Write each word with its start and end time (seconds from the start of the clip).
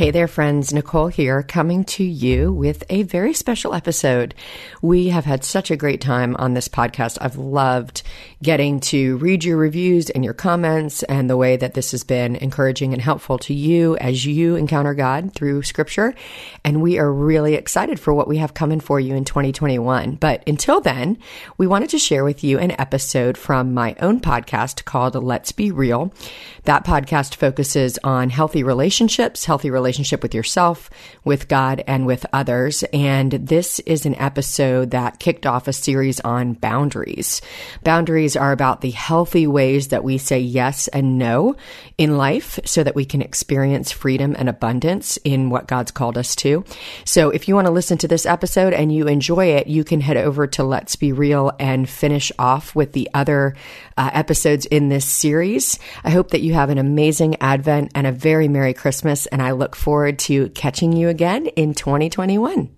Hey 0.00 0.10
there, 0.10 0.28
friends. 0.28 0.72
Nicole 0.72 1.08
here, 1.08 1.42
coming 1.42 1.84
to 1.84 2.02
you 2.02 2.54
with 2.54 2.84
a 2.88 3.02
very 3.02 3.34
special 3.34 3.74
episode. 3.74 4.34
We 4.80 5.08
have 5.08 5.26
had 5.26 5.44
such 5.44 5.70
a 5.70 5.76
great 5.76 6.00
time 6.00 6.36
on 6.36 6.54
this 6.54 6.68
podcast. 6.68 7.18
I've 7.20 7.36
loved 7.36 8.02
getting 8.42 8.80
to 8.80 9.18
read 9.18 9.44
your 9.44 9.58
reviews 9.58 10.08
and 10.08 10.24
your 10.24 10.32
comments 10.32 11.02
and 11.02 11.28
the 11.28 11.36
way 11.36 11.58
that 11.58 11.74
this 11.74 11.90
has 11.90 12.02
been 12.02 12.36
encouraging 12.36 12.94
and 12.94 13.02
helpful 13.02 13.36
to 13.40 13.52
you 13.52 13.94
as 13.98 14.24
you 14.24 14.56
encounter 14.56 14.94
God 14.94 15.34
through 15.34 15.64
scripture. 15.64 16.14
And 16.64 16.80
we 16.80 16.98
are 16.98 17.12
really 17.12 17.52
excited 17.52 18.00
for 18.00 18.14
what 18.14 18.26
we 18.26 18.38
have 18.38 18.54
coming 18.54 18.80
for 18.80 19.00
you 19.00 19.14
in 19.14 19.26
2021. 19.26 20.14
But 20.14 20.42
until 20.48 20.80
then, 20.80 21.18
we 21.58 21.66
wanted 21.66 21.90
to 21.90 21.98
share 21.98 22.24
with 22.24 22.42
you 22.42 22.58
an 22.58 22.70
episode 22.80 23.36
from 23.36 23.74
my 23.74 23.94
own 24.00 24.20
podcast 24.20 24.86
called 24.86 25.14
Let's 25.14 25.52
Be 25.52 25.70
Real. 25.70 26.10
That 26.64 26.86
podcast 26.86 27.34
focuses 27.34 27.98
on 28.02 28.30
healthy 28.30 28.62
relationships, 28.62 29.44
healthy 29.44 29.68
relationships 29.68 29.89
relationship 29.90 30.22
with 30.22 30.36
yourself, 30.36 30.88
with 31.24 31.48
God, 31.48 31.82
and 31.84 32.06
with 32.06 32.24
others. 32.32 32.84
And 32.92 33.32
this 33.32 33.80
is 33.80 34.06
an 34.06 34.14
episode 34.14 34.92
that 34.92 35.18
kicked 35.18 35.46
off 35.46 35.66
a 35.66 35.72
series 35.72 36.20
on 36.20 36.52
boundaries. 36.52 37.42
Boundaries 37.82 38.36
are 38.36 38.52
about 38.52 38.82
the 38.82 38.92
healthy 38.92 39.48
ways 39.48 39.88
that 39.88 40.04
we 40.04 40.16
say 40.16 40.38
yes 40.38 40.86
and 40.86 41.18
no 41.18 41.56
in 41.98 42.16
life 42.16 42.60
so 42.64 42.84
that 42.84 42.94
we 42.94 43.04
can 43.04 43.20
experience 43.20 43.90
freedom 43.90 44.36
and 44.38 44.48
abundance 44.48 45.16
in 45.24 45.50
what 45.50 45.66
God's 45.66 45.90
called 45.90 46.16
us 46.16 46.36
to. 46.36 46.64
So 47.04 47.30
if 47.30 47.48
you 47.48 47.56
want 47.56 47.66
to 47.66 47.72
listen 47.72 47.98
to 47.98 48.08
this 48.08 48.26
episode 48.26 48.72
and 48.72 48.94
you 48.94 49.08
enjoy 49.08 49.46
it, 49.46 49.66
you 49.66 49.82
can 49.82 50.00
head 50.00 50.16
over 50.16 50.46
to 50.46 50.62
Let's 50.62 50.94
Be 50.94 51.10
Real 51.12 51.50
and 51.58 51.88
finish 51.88 52.30
off 52.38 52.76
with 52.76 52.92
the 52.92 53.10
other 53.12 53.56
uh, 53.96 54.10
episodes 54.12 54.66
in 54.66 54.88
this 54.88 55.04
series. 55.04 55.80
I 56.04 56.10
hope 56.10 56.30
that 56.30 56.42
you 56.42 56.54
have 56.54 56.70
an 56.70 56.78
amazing 56.78 57.36
Advent 57.40 57.90
and 57.96 58.06
a 58.06 58.12
very 58.12 58.46
Merry 58.46 58.72
Christmas, 58.72 59.26
and 59.26 59.42
I 59.42 59.50
look 59.50 59.74
forward 59.80 60.18
to 60.20 60.50
catching 60.50 60.92
you 60.92 61.08
again 61.08 61.46
in 61.46 61.74
2021. 61.74 62.76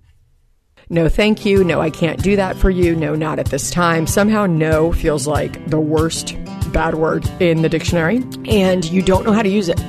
No, 0.88 1.08
thank 1.08 1.46
you. 1.46 1.64
No, 1.64 1.80
I 1.80 1.90
can't 1.90 2.22
do 2.22 2.36
that 2.36 2.56
for 2.56 2.68
you. 2.68 2.94
No, 2.94 3.14
not 3.14 3.38
at 3.38 3.46
this 3.46 3.70
time. 3.70 4.06
Somehow, 4.06 4.46
no 4.46 4.92
feels 4.92 5.26
like 5.26 5.68
the 5.70 5.80
worst 5.80 6.36
bad 6.72 6.96
word 6.96 7.26
in 7.40 7.62
the 7.62 7.68
dictionary, 7.68 8.22
and 8.46 8.84
you 8.84 9.02
don't 9.02 9.24
know 9.24 9.32
how 9.32 9.42
to 9.42 9.48
use 9.48 9.68
it. 9.68 9.80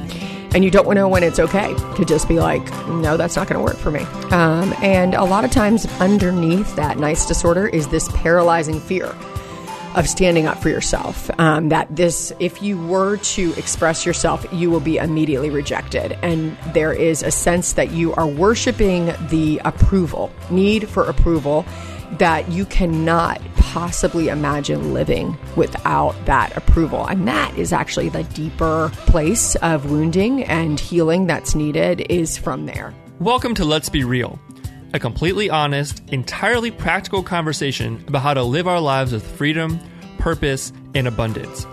And 0.56 0.64
you 0.64 0.70
don't 0.70 0.94
know 0.94 1.10
when 1.10 1.24
it's 1.24 1.40
okay 1.40 1.74
to 1.96 2.06
just 2.06 2.28
be 2.28 2.40
like, 2.40 2.64
no, 2.88 3.18
that's 3.18 3.36
not 3.36 3.48
going 3.48 3.60
to 3.60 3.64
work 3.66 3.76
for 3.76 3.90
me. 3.90 4.02
Um, 4.32 4.74
and 4.84 5.16
a 5.16 5.24
lot 5.24 5.44
of 5.44 5.52
times, 5.52 5.86
underneath 6.00 6.76
that 6.76 6.98
nice 6.98 7.26
disorder 7.26 7.68
is 7.68 7.88
this 7.88 8.08
paralyzing 8.10 8.80
fear 8.80 9.14
of 9.96 10.08
standing 10.08 10.48
up 10.48 10.62
for 10.62 10.70
yourself. 10.70 11.30
Um, 11.40 11.70
that 11.70 11.96
this, 11.96 12.34
if 12.40 12.62
you 12.62 12.82
were 12.86 13.18
to 13.18 13.54
express 13.58 14.06
yourself, 14.06 14.46
you 14.52 14.70
will 14.70 14.80
be 14.80 14.98
immediately 14.98 15.50
rejected. 15.50 16.18
And 16.22 16.58
there 16.74 16.94
is 16.94 17.24
a 17.24 17.32
sense 17.32 17.74
that 17.74 17.92
you 17.92 18.14
are 18.16 18.28
worshiping 18.28 19.14
the 19.30 19.62
approval, 19.66 20.32
need 20.50 20.90
for 20.90 21.04
approval, 21.04 21.66
that 22.18 22.52
you 22.52 22.66
cannot 22.66 23.42
possibly 23.56 24.28
imagine 24.28 24.94
living 24.94 25.36
without 25.56 26.14
that 26.26 26.56
approval. 26.56 27.08
And 27.08 27.28
that 27.28 27.58
is 27.58 27.74
actually 27.74 28.10
the 28.10 28.24
deeper 28.24 28.92
place 29.08 29.56
of 29.56 29.90
wounding 29.90 30.44
and 30.44 30.80
healing 30.80 31.26
that's 31.26 31.56
needed 31.56 32.06
is 32.10 32.38
from 32.38 32.68
there. 32.68 32.94
Welcome 33.20 33.56
to 33.56 33.66
Let's 33.66 33.90
Be 33.90 34.04
Real 34.04 34.40
a 34.94 35.00
completely 35.00 35.50
honest, 35.50 36.02
entirely 36.10 36.70
practical 36.72 37.24
conversation 37.24 38.04
about 38.08 38.22
how 38.22 38.34
to 38.34 38.44
live 38.44 38.68
our 38.68 38.80
lives 38.80 39.12
with 39.12 39.26
freedom, 39.26 39.80
purpose, 40.20 40.72
and 40.94 41.08
abundance. 41.08 41.66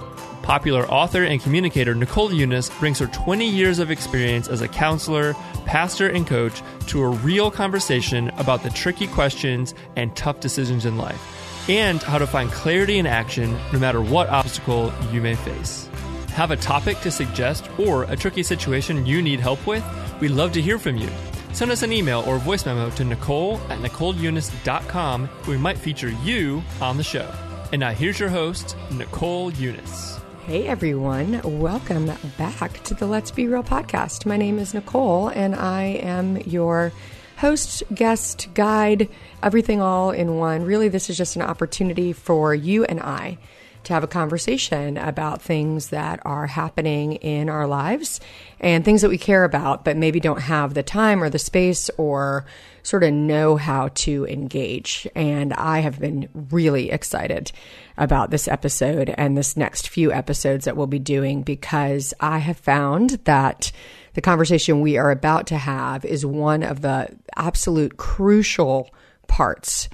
Popular 0.43 0.87
author 0.89 1.23
and 1.23 1.41
communicator 1.41 1.95
Nicole 1.95 2.31
Unice 2.31 2.77
brings 2.81 2.99
her 2.99 3.07
20 3.09 3.47
years 3.47 3.79
of 3.79 3.91
experience 3.91 4.49
as 4.49 4.63
a 4.63 4.69
counselor, 4.69 5.35
pastor, 5.67 6.09
and 6.09 6.27
coach 6.27 6.63
to 6.87 7.03
a 7.03 7.09
real 7.09 7.51
conversation 7.51 8.31
about 8.31 8.63
the 8.63 8.71
tricky 8.71 9.07
questions 9.07 9.75
and 9.97 10.17
tough 10.17 10.41
decisions 10.41 10.87
in 10.87 10.97
life, 10.97 11.69
and 11.69 12.03
how 12.03 12.17
to 12.17 12.27
find 12.27 12.51
clarity 12.51 12.99
in 12.99 13.07
action 13.07 13.57
no 13.73 13.79
matter 13.79 14.01
what 14.01 14.31
obstacle 14.31 14.93
you 15.13 15.21
may 15.21 15.35
face. 15.35 15.89
Have 16.31 16.51
a 16.51 16.57
topic 16.57 16.99
to 17.03 17.11
suggest 17.11 17.69
or 17.79 18.05
a 18.05 18.17
tricky 18.17 18.43
situation 18.43 19.05
you 19.05 19.21
need 19.21 19.41
help 19.41 19.65
with? 19.67 19.85
We'd 20.21 20.31
love 20.31 20.53
to 20.53 20.63
hear 20.63 20.79
from 20.79 20.97
you. 20.97 21.11
Send 21.53 21.71
us 21.71 21.83
an 21.83 21.93
email 21.93 22.21
or 22.27 22.39
voice 22.39 22.65
memo 22.65 22.91
to 22.91 23.05
Nicole 23.05 23.57
at 23.69 23.79
NicoleUnice.com. 23.81 25.29
We 25.49 25.59
might 25.59 25.77
feature 25.79 26.11
you 26.25 26.63
on 26.81 26.97
the 26.97 27.03
show. 27.03 27.31
And 27.73 27.81
now 27.81 27.91
here's 27.91 28.19
your 28.19 28.29
host, 28.29 28.77
Nicole 28.93 29.53
Unice. 29.53 30.21
Hey 30.47 30.67
everyone, 30.67 31.41
welcome 31.61 32.11
back 32.39 32.83
to 32.85 32.95
the 32.95 33.07
Let's 33.07 33.31
Be 33.31 33.47
Real 33.47 33.63
podcast. 33.63 34.27
My 34.27 34.37
name 34.37 34.59
is 34.59 34.75
Nicole 34.75 35.29
and 35.29 35.55
I 35.55 35.83
am 36.03 36.39
your 36.39 36.93
host, 37.37 37.83
guest, 37.95 38.49
guide, 38.55 39.09
everything 39.43 39.81
all 39.81 40.11
in 40.11 40.37
one. 40.37 40.65
Really, 40.65 40.89
this 40.89 41.11
is 41.11 41.17
just 41.17 41.37
an 41.37 41.43
opportunity 41.43 42.13
for 42.13 42.55
you 42.55 42.85
and 42.85 43.01
I 43.01 43.39
to 43.85 43.93
have 43.93 44.05
a 44.05 44.09
conversation 44.09 44.97
about 44.97 45.43
things 45.43 45.89
that 45.89 46.21
are 46.25 46.47
happening 46.47 47.15
in 47.15 47.49
our 47.49 47.67
lives 47.67 48.21
and 48.61 48.85
things 48.85 49.03
that 49.03 49.09
we 49.09 49.19
care 49.19 49.45
about, 49.45 49.85
but 49.85 49.97
maybe 49.97 50.21
don't 50.21 50.43
have 50.43 50.75
the 50.75 50.83
time 50.83 51.23
or 51.23 51.31
the 51.31 51.39
space 51.39 51.91
or 51.97 52.45
sort 52.83 53.03
of 53.05 53.13
know 53.13 53.57
how 53.57 53.89
to 53.89 54.27
engage. 54.27 55.07
And 55.15 55.53
I 55.55 55.81
have 55.81 55.99
been 55.99 56.29
really 56.51 56.91
excited 56.91 57.53
about 57.97 58.31
this 58.31 58.49
episode 58.49 59.15
and 59.17 59.37
this 59.37 59.57
next 59.57 59.89
few 59.89 60.13
episodes 60.13 60.65
that 60.65 60.77
we'll 60.77 60.87
be 60.87 60.99
doing 60.99 61.43
because 61.43 62.15
I 62.21 62.39
have 62.39 62.59
found 62.59 63.11
that 63.25 63.73
the 64.15 64.21
conversation 64.21 64.81
we 64.81 64.97
are 64.97 65.11
about 65.11 65.47
to 65.49 65.57
have 65.57 66.05
is 66.05 66.27
one 66.27 66.63
of 66.63 66.81
the 66.81 67.09
absolute 67.37 67.97
crucial 67.97 68.91
parts 69.29 69.89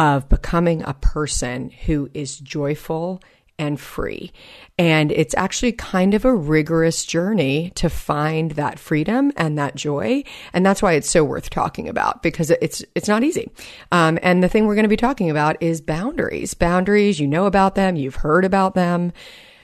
of 0.00 0.30
becoming 0.30 0.82
a 0.82 0.94
person 0.94 1.68
who 1.68 2.08
is 2.14 2.38
joyful 2.38 3.20
and 3.58 3.78
free. 3.78 4.32
And 4.78 5.12
it's 5.12 5.34
actually 5.34 5.72
kind 5.72 6.14
of 6.14 6.24
a 6.24 6.34
rigorous 6.34 7.04
journey 7.04 7.70
to 7.74 7.90
find 7.90 8.52
that 8.52 8.78
freedom 8.78 9.30
and 9.36 9.58
that 9.58 9.74
joy. 9.74 10.24
And 10.54 10.64
that's 10.64 10.80
why 10.80 10.94
it's 10.94 11.10
so 11.10 11.22
worth 11.22 11.50
talking 11.50 11.86
about 11.86 12.22
because 12.22 12.50
it's, 12.50 12.82
it's 12.94 13.08
not 13.08 13.22
easy. 13.22 13.50
Um, 13.92 14.18
and 14.22 14.42
the 14.42 14.48
thing 14.48 14.66
we're 14.66 14.74
going 14.74 14.84
to 14.84 14.88
be 14.88 14.96
talking 14.96 15.28
about 15.28 15.62
is 15.62 15.82
boundaries. 15.82 16.54
Boundaries, 16.54 17.20
you 17.20 17.26
know 17.26 17.44
about 17.44 17.74
them, 17.74 17.94
you've 17.94 18.14
heard 18.14 18.46
about 18.46 18.72
them 18.72 19.12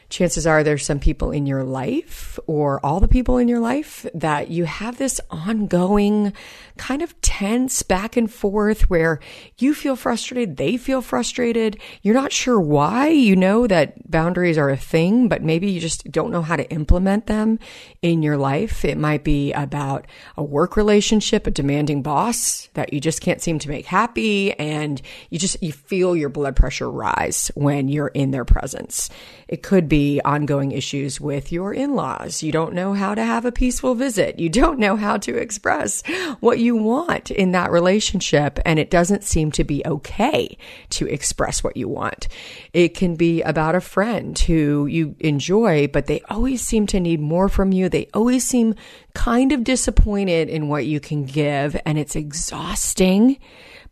chances 0.08 0.46
are 0.46 0.62
there's 0.62 0.84
some 0.84 1.00
people 1.00 1.30
in 1.30 1.46
your 1.46 1.64
life 1.64 2.38
or 2.46 2.84
all 2.84 3.00
the 3.00 3.08
people 3.08 3.38
in 3.38 3.48
your 3.48 3.60
life 3.60 4.06
that 4.14 4.50
you 4.50 4.64
have 4.64 4.98
this 4.98 5.20
ongoing 5.30 6.32
kind 6.76 7.02
of 7.02 7.18
tense 7.22 7.82
back 7.82 8.16
and 8.16 8.30
forth 8.30 8.88
where 8.88 9.18
you 9.58 9.74
feel 9.74 9.96
frustrated, 9.96 10.56
they 10.56 10.76
feel 10.76 11.02
frustrated. 11.02 11.78
You're 12.02 12.14
not 12.14 12.32
sure 12.32 12.60
why. 12.60 13.08
You 13.08 13.34
know 13.34 13.66
that 13.66 14.10
boundaries 14.10 14.58
are 14.58 14.70
a 14.70 14.76
thing, 14.76 15.28
but 15.28 15.42
maybe 15.42 15.70
you 15.70 15.80
just 15.80 16.10
don't 16.12 16.30
know 16.30 16.42
how 16.42 16.56
to 16.56 16.70
implement 16.70 17.26
them 17.26 17.58
in 18.02 18.22
your 18.22 18.36
life. 18.36 18.84
It 18.84 18.98
might 18.98 19.24
be 19.24 19.52
about 19.52 20.06
a 20.36 20.44
work 20.44 20.76
relationship, 20.76 21.46
a 21.46 21.50
demanding 21.50 22.02
boss 22.02 22.68
that 22.74 22.92
you 22.92 23.00
just 23.00 23.20
can't 23.20 23.42
seem 23.42 23.58
to 23.58 23.68
make 23.68 23.86
happy 23.86 24.52
and 24.52 25.00
you 25.30 25.38
just 25.38 25.62
you 25.62 25.72
feel 25.72 26.14
your 26.14 26.28
blood 26.28 26.54
pressure 26.54 26.90
rise 26.90 27.50
when 27.54 27.88
you're 27.88 28.08
in 28.08 28.30
their 28.30 28.44
presence. 28.44 29.10
It 29.48 29.62
could 29.62 29.88
be 29.88 29.95
ongoing 30.24 30.72
issues 30.72 31.20
with 31.20 31.52
your 31.52 31.72
in-laws. 31.72 32.42
You 32.42 32.52
don't 32.52 32.74
know 32.74 32.92
how 32.92 33.14
to 33.14 33.22
have 33.22 33.44
a 33.44 33.52
peaceful 33.52 33.94
visit. 33.94 34.38
You 34.38 34.48
don't 34.48 34.78
know 34.78 34.96
how 34.96 35.16
to 35.18 35.36
express 35.36 36.02
what 36.40 36.58
you 36.58 36.76
want 36.76 37.30
in 37.30 37.52
that 37.52 37.70
relationship. 37.70 38.58
And 38.64 38.78
it 38.78 38.90
doesn't 38.90 39.24
seem 39.24 39.50
to 39.52 39.64
be 39.64 39.82
okay 39.86 40.56
to 40.90 41.06
express 41.06 41.64
what 41.64 41.76
you 41.76 41.88
want. 41.88 42.28
It 42.72 42.94
can 42.94 43.16
be 43.16 43.42
about 43.42 43.74
a 43.74 43.80
friend 43.80 44.38
who 44.38 44.86
you 44.86 45.16
enjoy, 45.20 45.88
but 45.88 46.06
they 46.06 46.20
always 46.28 46.62
seem 46.62 46.86
to 46.88 47.00
need 47.00 47.20
more 47.20 47.48
from 47.48 47.72
you. 47.72 47.88
They 47.88 48.08
always 48.12 48.46
seem 48.46 48.74
kind 49.14 49.52
of 49.52 49.64
disappointed 49.64 50.48
in 50.48 50.68
what 50.68 50.84
you 50.84 51.00
can 51.00 51.24
give 51.24 51.80
and 51.86 51.98
it's 51.98 52.16
exhausting 52.16 53.38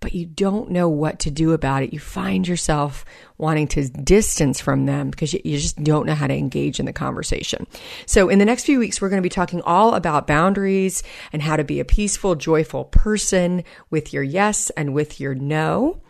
but 0.05 0.15
you 0.15 0.27
don't 0.27 0.71
know 0.71 0.87
what 0.87 1.21
to 1.21 1.31
do 1.31 1.53
about 1.53 1.83
it. 1.83 1.95
You 1.95 1.99
find 1.99 2.47
yourself 2.47 3.07
wanting 3.39 3.67
to 3.69 3.89
distance 3.89 4.61
from 4.61 4.85
them 4.85 5.09
because 5.09 5.33
you, 5.33 5.41
you, 5.43 5.57
just 5.57 5.83
don't 5.83 6.05
know 6.05 6.15
how 6.15 6.27
to 6.27 6.35
engage 6.35 6.79
in 6.79 6.85
the 6.85 6.93
conversation. 6.93 7.67
So 8.05 8.29
in 8.29 8.39
the 8.39 8.45
next 8.45 8.65
few 8.67 8.79
weeks, 8.79 9.01
we're 9.01 9.09
going 9.09 9.23
to 9.23 9.27
be 9.27 9.31
talking 9.31 9.63
all 9.63 9.95
about 9.95 10.27
boundaries 10.27 11.03
and 11.33 11.41
how 11.41 11.57
to 11.57 11.65
be 11.65 11.81
a 11.81 11.87
peaceful, 11.87 12.35
joyful 12.35 12.85
person 12.85 13.65
with 13.89 14.13
your 14.13 14.23
yes 14.23 14.69
and 14.77 14.93
with 14.93 15.21
your 15.21 15.35
no. 15.35 16.03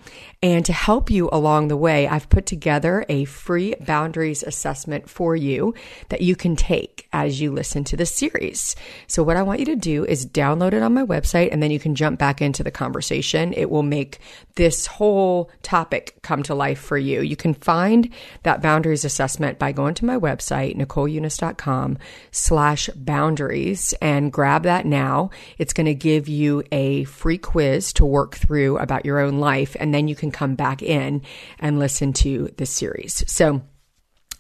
And 0.45 0.63
to 0.67 0.75
help 0.75 1.11
you 1.11 1.31
along 1.33 1.69
the 1.69 1.77
way, 1.77 2.07
I've 2.07 2.29
put 2.29 2.45
together 2.45 3.07
a 3.09 3.25
free 3.25 3.75
boundaries 3.81 4.43
assessment 4.43 5.09
for 5.09 5.35
you 5.35 5.73
that 6.11 6.21
you 6.21 6.37
can 6.37 6.55
take 6.55 7.09
as 7.15 7.41
you 7.41 7.51
listen 7.51 7.83
to 7.85 7.97
the 7.97 8.05
series. 8.05 8.77
So, 9.07 9.23
what 9.23 9.39
I 9.39 9.43
want 9.43 9.61
you 9.61 9.65
to 9.67 9.77
do 9.77 10.05
is 10.05 10.27
download 10.27 10.75
it 10.75 10.83
on 10.83 10.93
my 10.93 11.03
website 11.03 11.49
and 11.51 11.63
then 11.63 11.71
you 11.71 11.81
can 11.81 11.95
jump 11.95 12.19
back 12.19 12.43
into 12.43 12.63
the 12.63 12.71
conversation. 12.71 13.55
It 13.55 13.71
will 13.71 13.83
make 13.83 14.19
this 14.57 14.87
whole 14.87 15.51
topic 15.63 16.19
come 16.21 16.43
to 16.43 16.55
life 16.55 16.79
for 16.79 16.99
you. 16.99 17.23
You 17.23 17.37
can 17.37 17.55
find 17.55 18.13
that 18.43 18.61
boundaries 18.61 19.07
assessment 19.07 19.59
by 19.59 19.73
going 19.73 19.95
to 19.95 20.05
my 20.05 20.19
website, 20.19 20.77
NicoleUnice.com 20.77 21.97
slash 22.33 22.91
boundaries 22.95 23.95
and 24.03 24.31
grab 24.31 24.65
that 24.65 24.85
now. 24.85 25.31
It's 25.57 25.73
going 25.73 25.87
to 25.87 25.95
give 25.95 26.29
you 26.29 26.65
a 26.71 27.05
free 27.05 27.39
quiz 27.39 27.95
to 27.95 28.05
work 28.05 28.35
through 28.35 28.77
about 28.77 29.07
your 29.07 29.21
own 29.21 29.39
life. 29.39 29.75
And 29.81 29.95
then 29.95 30.07
you 30.07 30.15
can 30.15 30.34
come 30.35 30.55
back 30.55 30.83
in 30.83 31.23
and 31.59 31.79
listen 31.79 32.13
to 32.13 32.53
the 32.59 32.67
series. 32.67 33.25
So, 33.27 33.63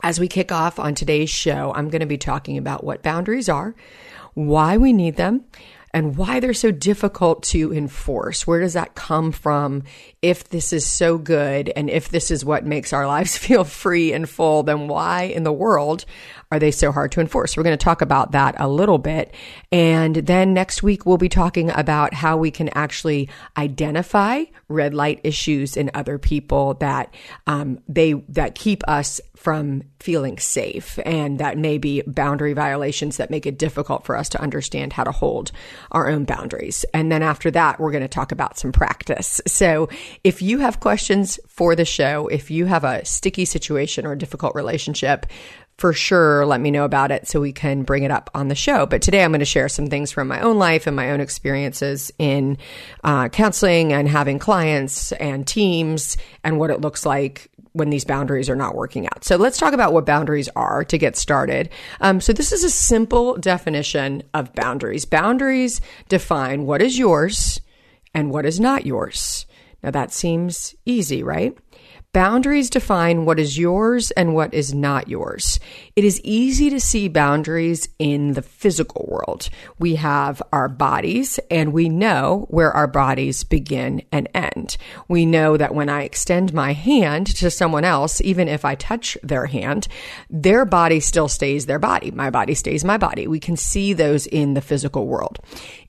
as 0.02 0.20
we 0.20 0.28
kick 0.28 0.52
off 0.52 0.78
on 0.78 0.94
today's 0.94 1.30
show, 1.30 1.72
I'm 1.74 1.88
going 1.88 2.00
to 2.00 2.06
be 2.06 2.18
talking 2.18 2.58
about 2.58 2.84
what 2.84 3.02
boundaries 3.02 3.48
are, 3.48 3.74
why 4.34 4.76
we 4.76 4.92
need 4.92 5.16
them, 5.16 5.44
and 5.94 6.16
why 6.16 6.40
they're 6.40 6.52
so 6.52 6.72
difficult 6.72 7.44
to 7.44 7.72
enforce. 7.72 8.48
Where 8.48 8.60
does 8.60 8.72
that 8.72 8.96
come 8.96 9.30
from? 9.30 9.84
If 10.20 10.48
this 10.48 10.72
is 10.72 10.84
so 10.84 11.18
good 11.18 11.72
and 11.76 11.88
if 11.88 12.08
this 12.08 12.32
is 12.32 12.44
what 12.44 12.66
makes 12.66 12.92
our 12.92 13.06
lives 13.06 13.38
feel 13.38 13.62
free 13.62 14.12
and 14.12 14.28
full, 14.28 14.64
then 14.64 14.88
why 14.88 15.22
in 15.22 15.44
the 15.44 15.52
world 15.52 16.04
are 16.50 16.58
they 16.58 16.72
so 16.72 16.90
hard 16.90 17.12
to 17.12 17.20
enforce? 17.20 17.56
We're 17.56 17.62
going 17.62 17.78
to 17.78 17.84
talk 17.84 18.02
about 18.02 18.32
that 18.32 18.56
a 18.58 18.68
little 18.68 18.98
bit. 18.98 19.34
And 19.70 20.16
then 20.16 20.52
next 20.52 20.82
week, 20.82 21.06
we'll 21.06 21.16
be 21.16 21.28
talking 21.28 21.70
about 21.70 22.12
how 22.12 22.36
we 22.36 22.50
can 22.50 22.68
actually 22.70 23.28
identify 23.56 24.44
red 24.68 24.94
light 24.94 25.20
issues 25.22 25.76
in 25.76 25.90
other 25.94 26.18
people 26.18 26.74
that 26.74 27.14
um, 27.46 27.78
they 27.88 28.14
that 28.30 28.54
keep 28.56 28.82
us 28.88 29.20
from 29.44 29.82
feeling 30.00 30.38
safe 30.38 30.98
and 31.04 31.38
that 31.38 31.58
may 31.58 31.76
be 31.76 32.02
boundary 32.06 32.54
violations 32.54 33.18
that 33.18 33.30
make 33.30 33.44
it 33.44 33.58
difficult 33.58 34.06
for 34.06 34.16
us 34.16 34.30
to 34.30 34.40
understand 34.40 34.90
how 34.94 35.04
to 35.04 35.12
hold 35.12 35.52
our 35.92 36.08
own 36.08 36.24
boundaries. 36.24 36.86
And 36.94 37.12
then 37.12 37.22
after 37.22 37.50
that, 37.50 37.78
we're 37.78 37.90
going 37.90 38.00
to 38.00 38.08
talk 38.08 38.32
about 38.32 38.56
some 38.56 38.72
practice. 38.72 39.42
So 39.46 39.90
if 40.24 40.40
you 40.40 40.60
have 40.60 40.80
questions 40.80 41.38
for 41.46 41.76
the 41.76 41.84
show, 41.84 42.26
if 42.28 42.50
you 42.50 42.64
have 42.64 42.84
a 42.84 43.04
sticky 43.04 43.44
situation 43.44 44.06
or 44.06 44.12
a 44.12 44.18
difficult 44.18 44.54
relationship, 44.54 45.26
for 45.76 45.92
sure 45.92 46.46
let 46.46 46.60
me 46.60 46.70
know 46.70 46.84
about 46.84 47.10
it 47.10 47.26
so 47.26 47.40
we 47.40 47.52
can 47.52 47.82
bring 47.82 48.04
it 48.04 48.10
up 48.10 48.30
on 48.34 48.48
the 48.48 48.54
show. 48.54 48.86
But 48.86 49.02
today 49.02 49.24
I'm 49.24 49.32
going 49.32 49.40
to 49.40 49.44
share 49.44 49.68
some 49.68 49.88
things 49.88 50.12
from 50.12 50.28
my 50.28 50.40
own 50.40 50.58
life 50.58 50.86
and 50.86 50.94
my 50.94 51.10
own 51.10 51.20
experiences 51.20 52.12
in 52.18 52.58
uh, 53.02 53.28
counseling 53.28 53.92
and 53.92 54.08
having 54.08 54.38
clients 54.38 55.12
and 55.12 55.46
teams 55.46 56.16
and 56.42 56.58
what 56.58 56.70
it 56.70 56.80
looks 56.80 57.04
like 57.04 57.50
when 57.72 57.90
these 57.90 58.04
boundaries 58.04 58.48
are 58.48 58.54
not 58.56 58.76
working 58.76 59.06
out. 59.06 59.24
So 59.24 59.34
let's 59.36 59.58
talk 59.58 59.74
about 59.74 59.92
what 59.92 60.06
boundaries 60.06 60.48
are 60.54 60.84
to 60.84 60.96
get 60.96 61.16
started. 61.16 61.70
Um, 62.00 62.20
so 62.20 62.32
this 62.32 62.52
is 62.52 62.62
a 62.62 62.70
simple 62.70 63.36
definition 63.36 64.22
of 64.32 64.54
boundaries. 64.54 65.04
Boundaries 65.04 65.80
define 66.08 66.66
what 66.66 66.80
is 66.80 66.96
yours 66.96 67.60
and 68.14 68.30
what 68.30 68.46
is 68.46 68.60
not 68.60 68.86
yours. 68.86 69.46
Now 69.82 69.90
that 69.90 70.12
seems 70.12 70.76
easy, 70.86 71.24
right? 71.24 71.58
Boundaries 72.14 72.70
define 72.70 73.24
what 73.24 73.40
is 73.40 73.58
yours 73.58 74.12
and 74.12 74.36
what 74.36 74.54
is 74.54 74.72
not 74.72 75.08
yours. 75.08 75.58
It 75.96 76.04
is 76.04 76.20
easy 76.22 76.70
to 76.70 76.78
see 76.78 77.08
boundaries 77.08 77.88
in 77.98 78.34
the 78.34 78.42
physical 78.42 79.04
world. 79.08 79.50
We 79.80 79.96
have 79.96 80.40
our 80.52 80.68
bodies 80.68 81.40
and 81.50 81.72
we 81.72 81.88
know 81.88 82.46
where 82.50 82.70
our 82.70 82.86
bodies 82.86 83.42
begin 83.42 84.00
and 84.12 84.28
end. 84.32 84.76
We 85.08 85.26
know 85.26 85.56
that 85.56 85.74
when 85.74 85.88
I 85.88 86.04
extend 86.04 86.54
my 86.54 86.72
hand 86.72 87.26
to 87.38 87.50
someone 87.50 87.84
else, 87.84 88.20
even 88.20 88.46
if 88.46 88.64
I 88.64 88.76
touch 88.76 89.18
their 89.24 89.46
hand, 89.46 89.88
their 90.30 90.64
body 90.64 91.00
still 91.00 91.26
stays 91.26 91.66
their 91.66 91.80
body. 91.80 92.12
My 92.12 92.30
body 92.30 92.54
stays 92.54 92.84
my 92.84 92.96
body. 92.96 93.26
We 93.26 93.40
can 93.40 93.56
see 93.56 93.92
those 93.92 94.28
in 94.28 94.54
the 94.54 94.60
physical 94.60 95.08
world. 95.08 95.40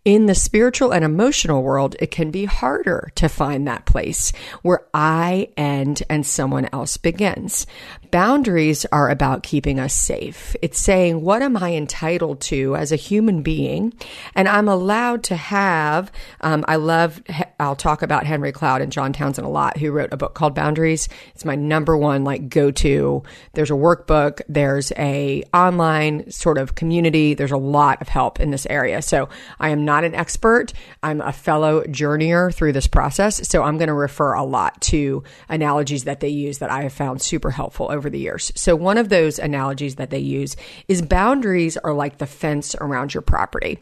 In 0.06 0.27
the 0.27 0.36
spiritual 0.36 0.92
and 0.92 1.04
emotional 1.04 1.63
world, 1.63 1.95
it 2.00 2.12
can 2.12 2.30
be 2.30 2.45
harder 2.45 3.12
to 3.16 3.27
find 3.27 3.68
that 3.68 3.86
place 3.86 4.31
where 4.62 4.86
I 4.94 5.50
end 5.57 6.04
and 6.12 6.14
someone 6.23 6.69
else 6.71 6.97
begins. 6.97 7.65
Boundaries 8.12 8.85
are 8.91 9.09
about 9.09 9.44
keeping 9.44 9.79
us 9.79 9.94
safe. 9.94 10.56
It's 10.62 10.79
saying, 10.79 11.21
what 11.21 11.41
am 11.41 11.57
I 11.57 11.73
entitled 11.73 12.41
to 12.41 12.75
as 12.75 12.91
a 12.91 12.95
human 12.95 13.41
being? 13.41 13.94
And 14.35 14.47
I'm 14.47 14.69
allowed 14.69 15.23
to 15.25 15.35
have, 15.35 16.12
um, 16.41 16.63
I 16.67 16.75
love, 16.77 17.21
I'll 17.59 17.75
talk 17.75 18.03
about 18.03 18.25
Henry 18.25 18.51
Cloud 18.51 18.81
and 18.81 18.91
John 18.91 19.12
Townsend 19.12 19.45
a 19.45 19.50
lot, 19.50 19.77
who 19.77 19.91
wrote 19.91 20.13
a 20.13 20.17
book 20.17 20.33
called 20.33 20.56
Boundaries. 20.56 21.09
It's 21.33 21.44
my 21.44 21.56
number 21.56 21.97
one, 21.97 22.23
like, 22.23 22.47
go 22.47 22.71
to. 22.71 23.23
There's 23.53 23.71
a 23.71 23.73
workbook. 23.73 24.41
There's 24.47 24.94
a 24.97 25.44
online 25.53 26.31
sort 26.31 26.57
of 26.57 26.75
community. 26.75 27.33
There's 27.33 27.51
a 27.51 27.57
lot 27.57 28.01
of 28.01 28.07
help 28.07 28.39
in 28.39 28.51
this 28.51 28.67
area. 28.67 29.01
So 29.01 29.27
I 29.59 29.69
am 29.69 29.83
not 29.83 30.06
an 30.06 30.15
expert. 30.15 30.71
I'm 31.03 31.19
a 31.19 31.33
fellow 31.33 31.83
journeyer 31.83 32.53
through 32.53 32.73
this 32.73 32.88
process. 32.88 33.47
So 33.47 33.63
I'm 33.63 33.77
going 33.77 33.88
to 33.88 33.94
refer 33.94 34.33
a 34.33 34.44
lot 34.44 34.79
to 34.83 35.23
analogies 35.50 36.04
that 36.05 36.21
they 36.21 36.29
use 36.29 36.59
that 36.59 36.71
I 36.71 36.83
have 36.83 36.93
found 36.93 37.21
super 37.21 37.51
helpful 37.51 37.91
over 37.91 38.09
the 38.09 38.19
years. 38.19 38.51
So 38.55 38.75
one 38.75 38.97
of 38.97 39.09
those 39.09 39.37
analogies 39.37 39.95
that 39.95 40.09
they 40.09 40.19
use 40.19 40.55
is 40.87 41.01
boundaries 41.01 41.77
are 41.77 41.93
like 41.93 42.17
the 42.17 42.25
fence 42.25 42.75
around 42.79 43.13
your 43.13 43.21
property. 43.21 43.79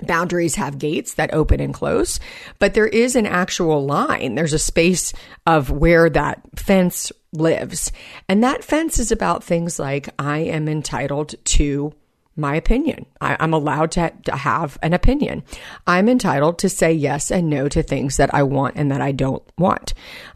Boundaries 0.00 0.54
have 0.54 0.78
gates 0.78 1.14
that 1.14 1.34
open 1.34 1.60
and 1.60 1.74
close, 1.74 2.20
but 2.58 2.74
there 2.74 2.86
is 2.86 3.16
an 3.16 3.26
actual 3.26 3.84
line. 3.84 4.36
There's 4.36 4.52
a 4.52 4.58
space 4.58 5.12
of 5.44 5.70
where 5.70 6.08
that 6.08 6.40
fence 6.56 7.10
lives. 7.32 7.90
And 8.28 8.44
that 8.44 8.62
fence 8.62 8.98
is 8.98 9.10
about 9.10 9.42
things 9.42 9.78
like 9.78 10.08
I 10.18 10.38
am 10.38 10.68
entitled 10.68 11.34
to 11.46 11.92
my 12.38 12.54
opinion. 12.54 13.06
I, 13.20 13.36
am 13.40 13.52
allowed 13.52 13.90
to, 13.92 14.12
to 14.24 14.36
have 14.36 14.78
an 14.82 14.94
opinion. 14.94 15.42
I'm 15.86 16.08
entitled 16.08 16.58
to 16.60 16.68
say 16.68 16.92
yes 16.92 17.30
and 17.30 17.50
no 17.50 17.68
to 17.68 17.82
things 17.82 18.16
that 18.16 18.32
I 18.32 18.44
want 18.44 18.76
and 18.76 18.90
that 18.90 19.00
I 19.00 19.12
don't 19.12 19.42
want. 19.58 19.94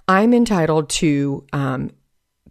I'm 0.08 0.34
entitled 0.34 0.90
to 0.90 1.46
um, 1.52 1.90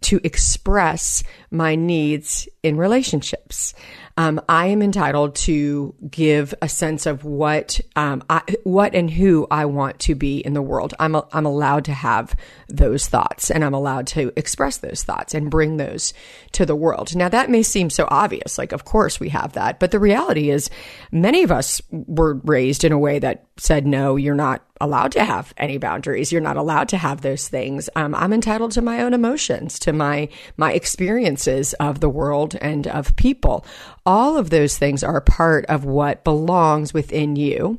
to 0.02 0.20
express 0.24 1.22
my 1.50 1.74
needs 1.74 2.48
in 2.62 2.76
relationships. 2.76 3.72
Um, 4.16 4.40
I 4.48 4.66
am 4.66 4.82
entitled 4.82 5.34
to 5.36 5.94
give 6.10 6.54
a 6.60 6.68
sense 6.68 7.06
of 7.06 7.24
what, 7.24 7.80
um, 7.96 8.22
I, 8.28 8.42
what 8.64 8.94
and 8.94 9.10
who 9.10 9.46
I 9.50 9.64
want 9.64 9.98
to 10.00 10.14
be 10.14 10.38
in 10.38 10.52
the 10.52 10.62
world. 10.62 10.94
I'm, 10.98 11.14
a, 11.14 11.26
I'm 11.32 11.46
allowed 11.46 11.86
to 11.86 11.92
have 11.92 12.34
those 12.68 13.06
thoughts 13.06 13.50
and 13.50 13.64
I'm 13.64 13.74
allowed 13.74 14.06
to 14.08 14.32
express 14.36 14.78
those 14.78 15.02
thoughts 15.02 15.34
and 15.34 15.50
bring 15.50 15.76
those 15.76 16.12
to 16.52 16.66
the 16.66 16.76
world. 16.76 17.16
Now 17.16 17.28
that 17.28 17.50
may 17.50 17.62
seem 17.62 17.90
so 17.90 18.06
obvious. 18.10 18.58
Like, 18.58 18.72
of 18.72 18.84
course 18.84 19.18
we 19.18 19.30
have 19.30 19.54
that. 19.54 19.80
But 19.80 19.90
the 19.90 20.00
reality 20.00 20.50
is 20.50 20.70
many 21.10 21.42
of 21.42 21.50
us 21.50 21.80
were 21.90 22.34
raised 22.44 22.84
in 22.84 22.92
a 22.92 22.98
way 22.98 23.18
that 23.18 23.46
said, 23.56 23.86
no, 23.86 24.16
you're 24.16 24.34
not 24.34 24.62
allowed 24.82 25.12
to 25.12 25.24
have 25.24 25.54
any 25.56 25.78
boundaries. 25.78 26.32
You're 26.32 26.40
not 26.40 26.56
allowed 26.56 26.88
to 26.90 26.98
have 26.98 27.20
those 27.20 27.48
things. 27.48 27.88
Um, 27.94 28.14
I'm 28.14 28.32
entitled 28.32 28.72
to 28.72 28.82
my 28.82 29.00
own 29.02 29.14
emotions, 29.14 29.78
to 29.80 29.92
my 29.92 30.28
my 30.56 30.72
experiences 30.72 31.72
of 31.74 32.00
the 32.00 32.08
world 32.08 32.56
and 32.60 32.86
of 32.88 33.14
people. 33.16 33.64
All 34.04 34.36
of 34.36 34.50
those 34.50 34.76
things 34.76 35.04
are 35.04 35.20
part 35.20 35.64
of 35.66 35.84
what 35.84 36.24
belongs 36.24 36.92
within 36.92 37.36
you. 37.36 37.78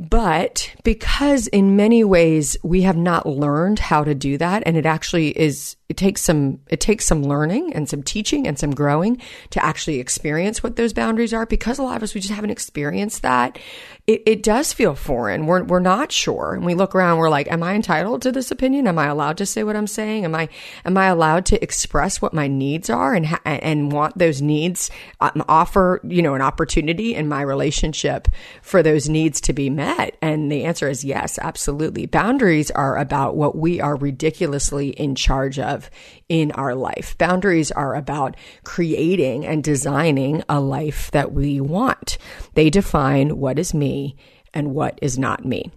But 0.00 0.74
because 0.82 1.46
in 1.48 1.76
many 1.76 2.04
ways 2.04 2.56
we 2.62 2.82
have 2.82 2.96
not 2.96 3.26
learned 3.26 3.78
how 3.78 4.02
to 4.02 4.14
do 4.14 4.38
that, 4.38 4.62
and 4.64 4.78
it 4.78 4.86
actually 4.86 5.38
is 5.38 5.76
it 5.90 5.96
takes 5.96 6.22
some 6.22 6.60
it 6.68 6.80
takes 6.80 7.04
some 7.04 7.24
learning 7.24 7.74
and 7.74 7.88
some 7.88 8.02
teaching 8.02 8.46
and 8.46 8.56
some 8.56 8.70
growing 8.70 9.20
to 9.50 9.62
actually 9.62 9.98
experience 9.98 10.62
what 10.62 10.76
those 10.76 10.92
boundaries 10.92 11.34
are 11.34 11.44
because 11.44 11.78
a 11.78 11.82
lot 11.82 11.96
of 11.96 12.04
us 12.04 12.14
we 12.14 12.20
just 12.20 12.32
haven't 12.32 12.50
experienced 12.50 13.22
that 13.22 13.58
it, 14.06 14.22
it 14.24 14.42
does 14.42 14.72
feel 14.72 14.94
foreign. 14.94 15.46
We're, 15.46 15.64
we're 15.64 15.80
not 15.80 16.12
sure. 16.12 16.54
And 16.54 16.64
we 16.64 16.74
look 16.74 16.94
around 16.94 17.18
we're 17.18 17.28
like 17.28 17.50
am 17.50 17.64
i 17.64 17.74
entitled 17.74 18.22
to 18.22 18.30
this 18.30 18.52
opinion? 18.52 18.86
Am 18.86 18.98
i 18.98 19.06
allowed 19.06 19.36
to 19.38 19.46
say 19.46 19.64
what 19.64 19.74
i'm 19.74 19.88
saying? 19.88 20.24
Am 20.24 20.34
i 20.34 20.48
am 20.84 20.96
i 20.96 21.06
allowed 21.06 21.44
to 21.46 21.62
express 21.62 22.22
what 22.22 22.32
my 22.32 22.46
needs 22.46 22.88
are 22.88 23.12
and 23.12 23.26
ha- 23.26 23.40
and 23.44 23.90
want 23.90 24.16
those 24.16 24.40
needs 24.40 24.90
um, 25.20 25.44
offer 25.48 26.00
you 26.04 26.22
know 26.22 26.34
an 26.34 26.42
opportunity 26.42 27.16
in 27.16 27.28
my 27.28 27.42
relationship 27.42 28.28
for 28.62 28.80
those 28.80 29.08
needs 29.08 29.40
to 29.40 29.52
be 29.52 29.68
met 29.68 29.89
and 30.22 30.50
the 30.50 30.64
answer 30.64 30.88
is 30.88 31.04
yes 31.04 31.38
absolutely 31.38 32.06
boundaries 32.06 32.70
are 32.70 32.96
about 32.96 33.36
what 33.36 33.56
we 33.56 33.80
are 33.80 33.96
ridiculously 33.96 34.90
in 34.90 35.14
charge 35.14 35.58
of 35.58 35.90
in 36.28 36.52
our 36.52 36.74
life. 36.74 37.16
Boundaries 37.18 37.70
are 37.72 37.94
about 37.94 38.36
creating 38.64 39.44
and 39.46 39.64
designing 39.64 40.42
a 40.48 40.60
life 40.60 41.10
that 41.10 41.32
we 41.32 41.60
want. 41.60 42.18
They 42.54 42.70
define 42.70 43.38
what 43.38 43.58
is 43.58 43.74
me 43.74 44.16
and 44.54 44.74
what 44.74 44.98
is 45.02 45.18
not 45.18 45.44
me. 45.44 45.70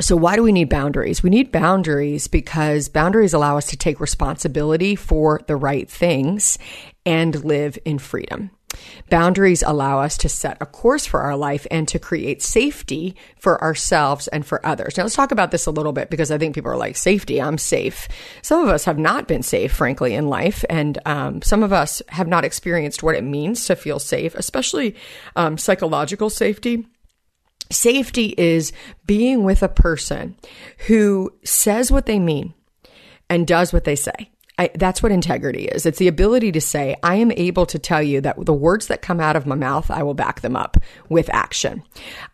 So, 0.00 0.16
why 0.16 0.34
do 0.34 0.42
we 0.42 0.50
need 0.50 0.68
boundaries? 0.68 1.22
We 1.22 1.30
need 1.30 1.52
boundaries 1.52 2.26
because 2.26 2.88
boundaries 2.88 3.32
allow 3.32 3.56
us 3.56 3.66
to 3.68 3.76
take 3.76 4.00
responsibility 4.00 4.96
for 4.96 5.40
the 5.46 5.54
right 5.54 5.88
things 5.88 6.58
and 7.06 7.44
live 7.44 7.78
in 7.84 8.00
freedom. 8.00 8.50
Boundaries 9.10 9.62
allow 9.62 10.00
us 10.00 10.16
to 10.18 10.28
set 10.28 10.56
a 10.60 10.66
course 10.66 11.06
for 11.06 11.20
our 11.20 11.36
life 11.36 11.66
and 11.70 11.86
to 11.88 11.98
create 11.98 12.42
safety 12.42 13.16
for 13.38 13.60
ourselves 13.62 14.28
and 14.28 14.44
for 14.44 14.64
others. 14.64 14.96
Now, 14.96 15.04
let's 15.04 15.14
talk 15.14 15.32
about 15.32 15.50
this 15.50 15.66
a 15.66 15.70
little 15.70 15.92
bit 15.92 16.10
because 16.10 16.30
I 16.30 16.38
think 16.38 16.54
people 16.54 16.70
are 16.70 16.76
like, 16.76 16.96
safety, 16.96 17.40
I'm 17.40 17.58
safe. 17.58 18.08
Some 18.42 18.62
of 18.62 18.68
us 18.68 18.84
have 18.84 18.98
not 18.98 19.28
been 19.28 19.42
safe, 19.42 19.72
frankly, 19.72 20.14
in 20.14 20.28
life. 20.28 20.64
And 20.68 20.98
um, 21.06 21.42
some 21.42 21.62
of 21.62 21.72
us 21.72 22.02
have 22.08 22.28
not 22.28 22.44
experienced 22.44 23.02
what 23.02 23.14
it 23.14 23.24
means 23.24 23.66
to 23.66 23.76
feel 23.76 23.98
safe, 23.98 24.34
especially 24.34 24.96
um, 25.36 25.58
psychological 25.58 26.30
safety. 26.30 26.86
Safety 27.70 28.34
is 28.36 28.72
being 29.06 29.42
with 29.42 29.62
a 29.62 29.68
person 29.68 30.36
who 30.86 31.32
says 31.44 31.90
what 31.90 32.06
they 32.06 32.18
mean 32.18 32.54
and 33.30 33.46
does 33.46 33.72
what 33.72 33.84
they 33.84 33.96
say. 33.96 34.30
I, 34.56 34.70
that's 34.76 35.02
what 35.02 35.10
integrity 35.10 35.64
is. 35.64 35.84
It's 35.84 35.98
the 35.98 36.06
ability 36.06 36.52
to 36.52 36.60
say, 36.60 36.94
I 37.02 37.16
am 37.16 37.32
able 37.32 37.66
to 37.66 37.78
tell 37.78 38.00
you 38.00 38.20
that 38.20 38.44
the 38.44 38.54
words 38.54 38.86
that 38.86 39.02
come 39.02 39.18
out 39.18 39.34
of 39.34 39.46
my 39.46 39.56
mouth, 39.56 39.90
I 39.90 40.04
will 40.04 40.14
back 40.14 40.42
them 40.42 40.54
up 40.54 40.76
with 41.08 41.28
action. 41.32 41.82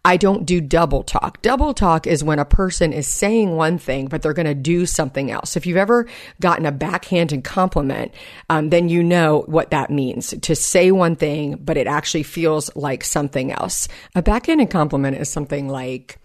I 0.04 0.18
don't 0.18 0.44
do 0.44 0.60
double 0.60 1.02
talk. 1.02 1.40
Double 1.40 1.72
talk 1.72 2.06
is 2.06 2.22
when 2.22 2.38
a 2.38 2.44
person 2.44 2.92
is 2.92 3.06
saying 3.06 3.56
one 3.56 3.78
thing, 3.78 4.08
but 4.08 4.20
they're 4.20 4.34
going 4.34 4.44
to 4.44 4.54
do 4.54 4.84
something 4.84 5.30
else. 5.30 5.56
If 5.56 5.64
you've 5.64 5.78
ever 5.78 6.06
gotten 6.42 6.66
a 6.66 6.72
backhanded 6.72 7.42
compliment, 7.42 8.12
um, 8.50 8.68
then 8.68 8.90
you 8.90 9.02
know 9.02 9.44
what 9.46 9.70
that 9.70 9.90
means 9.90 10.34
to 10.42 10.54
say 10.54 10.90
one 10.90 11.16
thing, 11.16 11.56
but 11.56 11.78
it 11.78 11.86
actually 11.86 12.24
feels 12.24 12.74
like 12.76 13.02
something 13.02 13.50
else. 13.50 13.88
A 14.14 14.20
backhanded 14.20 14.68
compliment 14.68 15.16
is 15.16 15.30
something 15.30 15.68
like, 15.68 16.18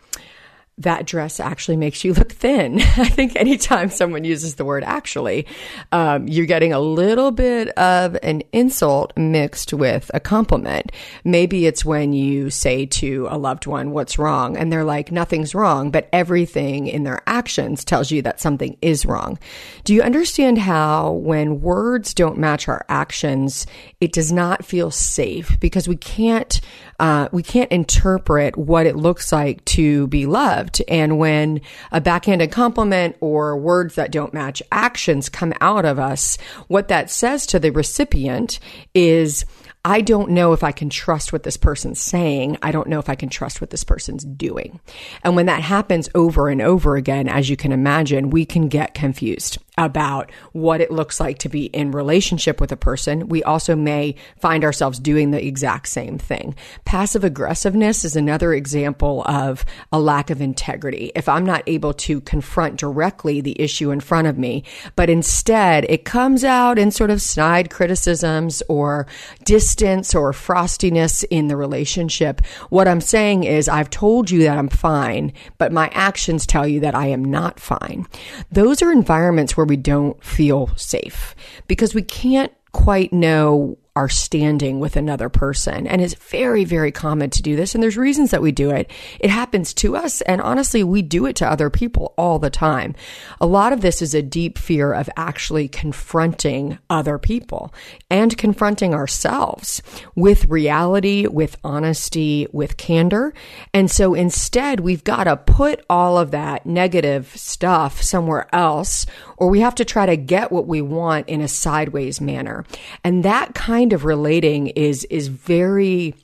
that 0.78 1.06
dress 1.06 1.40
actually 1.40 1.78
makes 1.78 2.04
you 2.04 2.14
look 2.14 2.34
thin. 2.34 2.80
I 2.82 3.08
think 3.08 3.36
anytime 3.36 3.90
someone 3.90 4.26
uses 4.26 4.56
the 4.56 4.66
word 4.66 4.84
actually, 4.84 5.48
um, 5.92 6.28
you're 6.28 6.46
getting 6.46 6.74
a 6.74 6.80
little 6.80 7.32
bit 7.32 7.70
of 7.78 8.18
an 8.22 8.44
insult 8.52 9.14
mixed 9.18 9.74
with 9.74 10.12
a 10.14 10.20
compliment. 10.20 10.92
Maybe 11.24 11.66
it's 11.66 11.86
when 11.86 12.12
you 12.12 12.50
say 12.50 12.86
to 12.88 13.28
a 13.30 13.38
loved 13.38 13.68
one, 13.68 13.92
what's 13.92 14.20
wrong? 14.20 14.58
And 14.58 14.72
they're 14.72 14.84
like, 14.84 15.12
nothing's 15.12 15.56
wrong, 15.56 15.92
but 15.92 16.10
everything 16.12 16.88
in 16.88 17.04
their 17.04 17.22
actions 17.26 17.86
tells 17.86 18.12
you 18.12 18.22
that 18.24 18.42
something 18.42 18.78
is 18.82 19.06
wrong. 19.06 19.40
Do 19.86 19.94
you 19.94 20.02
understand 20.02 20.58
how 20.58 21.12
when 21.14 21.62
words 21.62 22.14
don't 22.14 22.38
match 22.38 22.68
our 22.68 22.86
actions, 22.90 23.66
it 24.02 24.12
does 24.12 24.32
not 24.32 24.66
feel 24.66 24.92
safe 24.92 25.58
because 25.60 25.88
we 25.88 25.96
can't, 25.96 26.60
uh, 27.00 27.30
we 27.32 27.44
can't 27.44 27.72
interpret 27.72 28.58
what 28.58 28.86
it 28.86 28.96
looks 28.96 29.32
like 29.32 29.64
to 29.66 30.08
be 30.08 30.26
loved 30.26 30.46
loved. 30.46 30.82
And 30.88 31.18
when 31.18 31.62
a 31.92 32.02
backhanded 32.02 32.52
compliment 32.52 33.16
or 33.20 33.58
words 33.58 33.96
that 33.96 34.12
don't 34.12 34.34
match 34.34 34.62
actions 34.72 35.30
come 35.30 35.54
out 35.62 35.86
of 35.86 36.00
us, 36.00 36.38
what 36.68 36.88
that 36.90 37.10
says 37.10 37.46
to 37.48 37.60
the 37.60 37.72
recipient 37.72 38.60
is, 38.94 39.46
I 39.84 40.02
don't 40.02 40.32
know 40.32 40.54
if 40.54 40.64
I 40.64 40.72
can 40.72 40.90
trust 40.90 41.32
what 41.32 41.44
this 41.44 41.58
person's 41.58 42.02
saying. 42.02 42.58
I 42.62 42.72
don't 42.72 42.88
know 42.88 43.00
if 43.00 43.10
I 43.10 43.16
can 43.16 43.30
trust 43.30 43.62
what 43.62 43.70
this 43.70 43.84
person's 43.84 44.24
doing. 44.24 44.80
And 45.24 45.36
when 45.36 45.46
that 45.46 45.62
happens 45.62 46.10
over 46.16 46.50
and 46.50 46.62
over 46.62 46.96
again, 46.96 47.28
as 47.28 47.50
you 47.50 47.58
can 47.58 47.72
imagine, 47.72 48.32
we 48.32 48.46
can 48.46 48.68
get 48.68 48.94
confused 48.94 49.60
about 49.78 50.32
what 50.54 50.82
it 50.82 50.92
looks 50.92 51.20
like 51.20 51.38
to 51.40 51.50
be 51.50 51.66
in 51.66 51.92
relationship 51.92 52.62
with 52.62 52.72
a 52.72 52.78
person. 52.78 53.28
We 53.28 53.44
also 53.44 53.76
may 53.76 54.16
find 54.40 54.64
ourselves 54.64 55.00
doing 55.00 55.32
the 55.32 55.46
exact 55.46 55.88
same 55.88 56.18
thing. 56.18 56.56
Passive 56.86 57.24
aggressiveness 57.24 58.06
is 58.06 58.16
another 58.16 58.54
example 58.54 59.24
of 59.26 59.66
a 59.92 60.00
lack 60.00 60.30
of 60.30 60.42
integrity. 60.42 61.12
If 61.16 61.28
I'm 61.28 61.46
not 61.46 61.64
able 61.68 61.94
to 61.94 62.22
confront 62.22 62.78
directly 62.78 63.42
the 63.42 63.60
issue 63.62 63.92
in 63.92 64.00
front 64.00 64.28
of 64.28 64.38
me, 64.38 64.64
but 64.96 65.10
instead 65.10 65.86
it 65.90 66.06
comes 66.06 66.44
out 66.44 66.78
in 66.78 66.92
sort 66.92 67.10
of 67.10 67.22
snide 67.22 67.70
criticisms 67.70 68.64
or 68.70 69.08
distance 69.44 70.16
or 70.16 70.32
frostiness 70.32 71.26
in 71.30 71.48
the 71.48 71.58
relationship, 71.58 72.46
what 72.70 72.88
I'm 72.88 73.02
saying 73.02 73.44
is 73.44 73.68
I've 73.68 73.90
told 73.90 74.32
you 74.32 74.44
that 74.44 74.58
I'm 74.58 74.70
fine, 74.70 75.34
but 75.58 75.72
my 75.72 75.90
actions 75.94 76.46
tell 76.46 76.68
you 76.68 76.80
that 76.82 76.96
I 76.96 77.08
am 77.08 77.24
not 77.24 77.60
fine. 77.60 78.08
Those 78.52 78.82
are 78.82 78.92
environments 78.92 79.58
where 79.58 79.65
where 79.66 79.78
we 79.78 79.78
don't 79.78 80.24
feel 80.24 80.70
safe 80.76 81.36
because 81.68 81.96
we 81.96 82.04
can't 82.04 82.52
quite 82.72 83.12
know 83.12 83.78
our 83.96 84.10
standing 84.10 84.82
with 84.82 84.98
another 84.98 85.30
person. 85.30 85.88
And 85.88 86.02
it's 86.02 86.16
very, 86.16 86.66
very 86.66 86.92
common 86.92 87.30
to 87.30 87.42
do 87.42 87.56
this. 87.56 87.74
And 87.74 87.82
there's 87.82 87.96
reasons 87.96 88.32
that 88.32 88.42
we 88.42 88.52
do 88.52 88.70
it. 88.70 88.92
It 89.22 89.30
happens 89.30 89.74
to 89.76 89.96
us. 89.96 90.20
And 90.22 90.42
honestly, 90.42 90.84
we 90.84 91.02
do 91.02 91.26
it 91.26 91.38
to 91.38 91.50
other 91.50 91.70
people 91.70 92.14
all 92.18 92.38
the 92.38 92.50
time. 92.50 92.94
A 93.40 93.46
lot 93.46 93.72
of 93.72 93.80
this 93.80 94.02
is 94.02 94.14
a 94.14 94.22
deep 94.22 94.58
fear 94.58 94.92
of 94.92 95.10
actually 95.16 95.70
confronting 95.70 96.78
other 96.90 97.18
people 97.18 97.74
and 98.10 98.38
confronting 98.38 98.94
ourselves 98.94 99.82
with 100.14 100.50
reality, 100.50 101.26
with 101.26 101.58
honesty, 101.64 102.48
with 102.52 102.76
candor. 102.76 103.34
And 103.74 103.90
so 103.90 104.14
instead, 104.14 104.82
we've 104.82 105.06
got 105.06 105.24
to 105.24 105.38
put 105.38 105.86
all 105.90 106.18
of 106.18 106.32
that 106.32 106.66
negative 106.66 107.32
stuff 107.34 108.02
somewhere 108.02 108.54
else, 108.54 109.06
or 109.38 109.50
we 109.50 109.60
have 109.60 109.76
to 109.76 109.86
try 109.86 110.06
to 110.06 110.16
get 110.16 110.52
what 110.52 110.68
we 110.68 110.82
want 110.82 111.30
in 111.30 111.42
a 111.42 111.48
sideways 111.48 112.22
manner. 112.22 112.66
And 113.04 113.24
that 113.24 113.54
kind 113.54 113.94
of 113.94 114.06
relating 114.06 114.68
is 114.68 115.06
is 115.06 115.28
very 115.28 116.16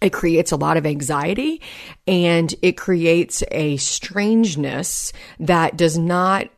it 0.00 0.12
creates 0.12 0.52
a 0.52 0.56
lot 0.56 0.76
of 0.76 0.86
anxiety 0.86 1.60
and 2.06 2.54
it 2.62 2.76
creates 2.76 3.42
a 3.50 3.76
strangeness 3.76 5.12
that 5.38 5.76
does 5.76 5.98
not 5.98 6.48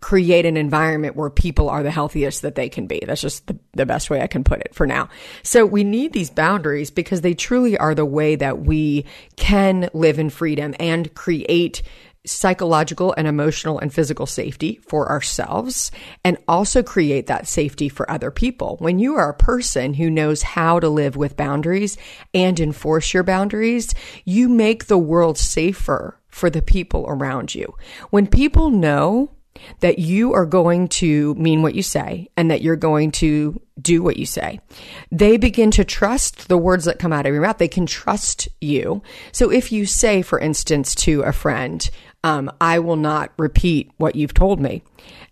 create 0.00 0.46
an 0.46 0.56
environment 0.56 1.16
where 1.16 1.30
people 1.30 1.68
are 1.68 1.82
the 1.82 1.90
healthiest 1.90 2.42
that 2.42 2.54
they 2.54 2.68
can 2.68 2.86
be. 2.86 3.02
That's 3.04 3.20
just 3.20 3.46
the, 3.48 3.58
the 3.72 3.86
best 3.86 4.10
way 4.10 4.22
I 4.22 4.28
can 4.28 4.44
put 4.44 4.60
it 4.60 4.74
for 4.74 4.86
now. 4.86 5.08
So 5.42 5.66
we 5.66 5.82
need 5.82 6.12
these 6.12 6.30
boundaries 6.30 6.90
because 6.90 7.20
they 7.20 7.34
truly 7.34 7.76
are 7.76 7.94
the 7.94 8.06
way 8.06 8.36
that 8.36 8.60
we 8.60 9.06
can 9.36 9.90
live 9.92 10.18
in 10.18 10.30
freedom 10.30 10.74
and 10.78 11.12
create 11.14 11.82
psychological 12.26 13.14
and 13.16 13.26
emotional 13.26 13.78
and 13.78 13.92
physical 13.92 14.26
safety 14.26 14.80
for 14.86 15.08
ourselves 15.10 15.90
and 16.24 16.36
also 16.46 16.82
create 16.82 17.26
that 17.26 17.46
safety 17.46 17.88
for 17.88 18.10
other 18.10 18.30
people. 18.30 18.76
When 18.80 18.98
you 18.98 19.16
are 19.16 19.30
a 19.30 19.34
person 19.34 19.94
who 19.94 20.10
knows 20.10 20.42
how 20.42 20.80
to 20.80 20.88
live 20.88 21.16
with 21.16 21.36
boundaries 21.36 21.96
and 22.34 22.58
enforce 22.60 23.14
your 23.14 23.22
boundaries, 23.22 23.94
you 24.24 24.48
make 24.48 24.86
the 24.86 24.98
world 24.98 25.38
safer 25.38 26.18
for 26.28 26.50
the 26.50 26.62
people 26.62 27.04
around 27.08 27.54
you. 27.54 27.74
When 28.10 28.26
people 28.26 28.70
know 28.70 29.30
that 29.80 29.98
you 29.98 30.32
are 30.34 30.46
going 30.46 30.88
to 30.88 31.34
mean 31.34 31.62
what 31.62 31.74
you 31.74 31.82
say 31.82 32.28
and 32.36 32.50
that 32.50 32.62
you're 32.62 32.76
going 32.76 33.10
to 33.12 33.60
do 33.80 34.02
what 34.02 34.16
you 34.16 34.26
say. 34.26 34.60
They 35.10 35.36
begin 35.36 35.70
to 35.72 35.84
trust 35.84 36.48
the 36.48 36.58
words 36.58 36.84
that 36.84 36.98
come 36.98 37.12
out 37.12 37.26
of 37.26 37.32
your 37.32 37.42
mouth. 37.42 37.58
They 37.58 37.68
can 37.68 37.86
trust 37.86 38.48
you. 38.60 39.02
So 39.32 39.50
if 39.50 39.70
you 39.70 39.86
say, 39.86 40.22
for 40.22 40.38
instance, 40.38 40.94
to 40.96 41.22
a 41.22 41.32
friend, 41.32 41.88
um, 42.24 42.50
I 42.60 42.78
will 42.80 42.96
not 42.96 43.32
repeat 43.38 43.90
what 43.96 44.16
you've 44.16 44.34
told 44.34 44.60
me. 44.60 44.82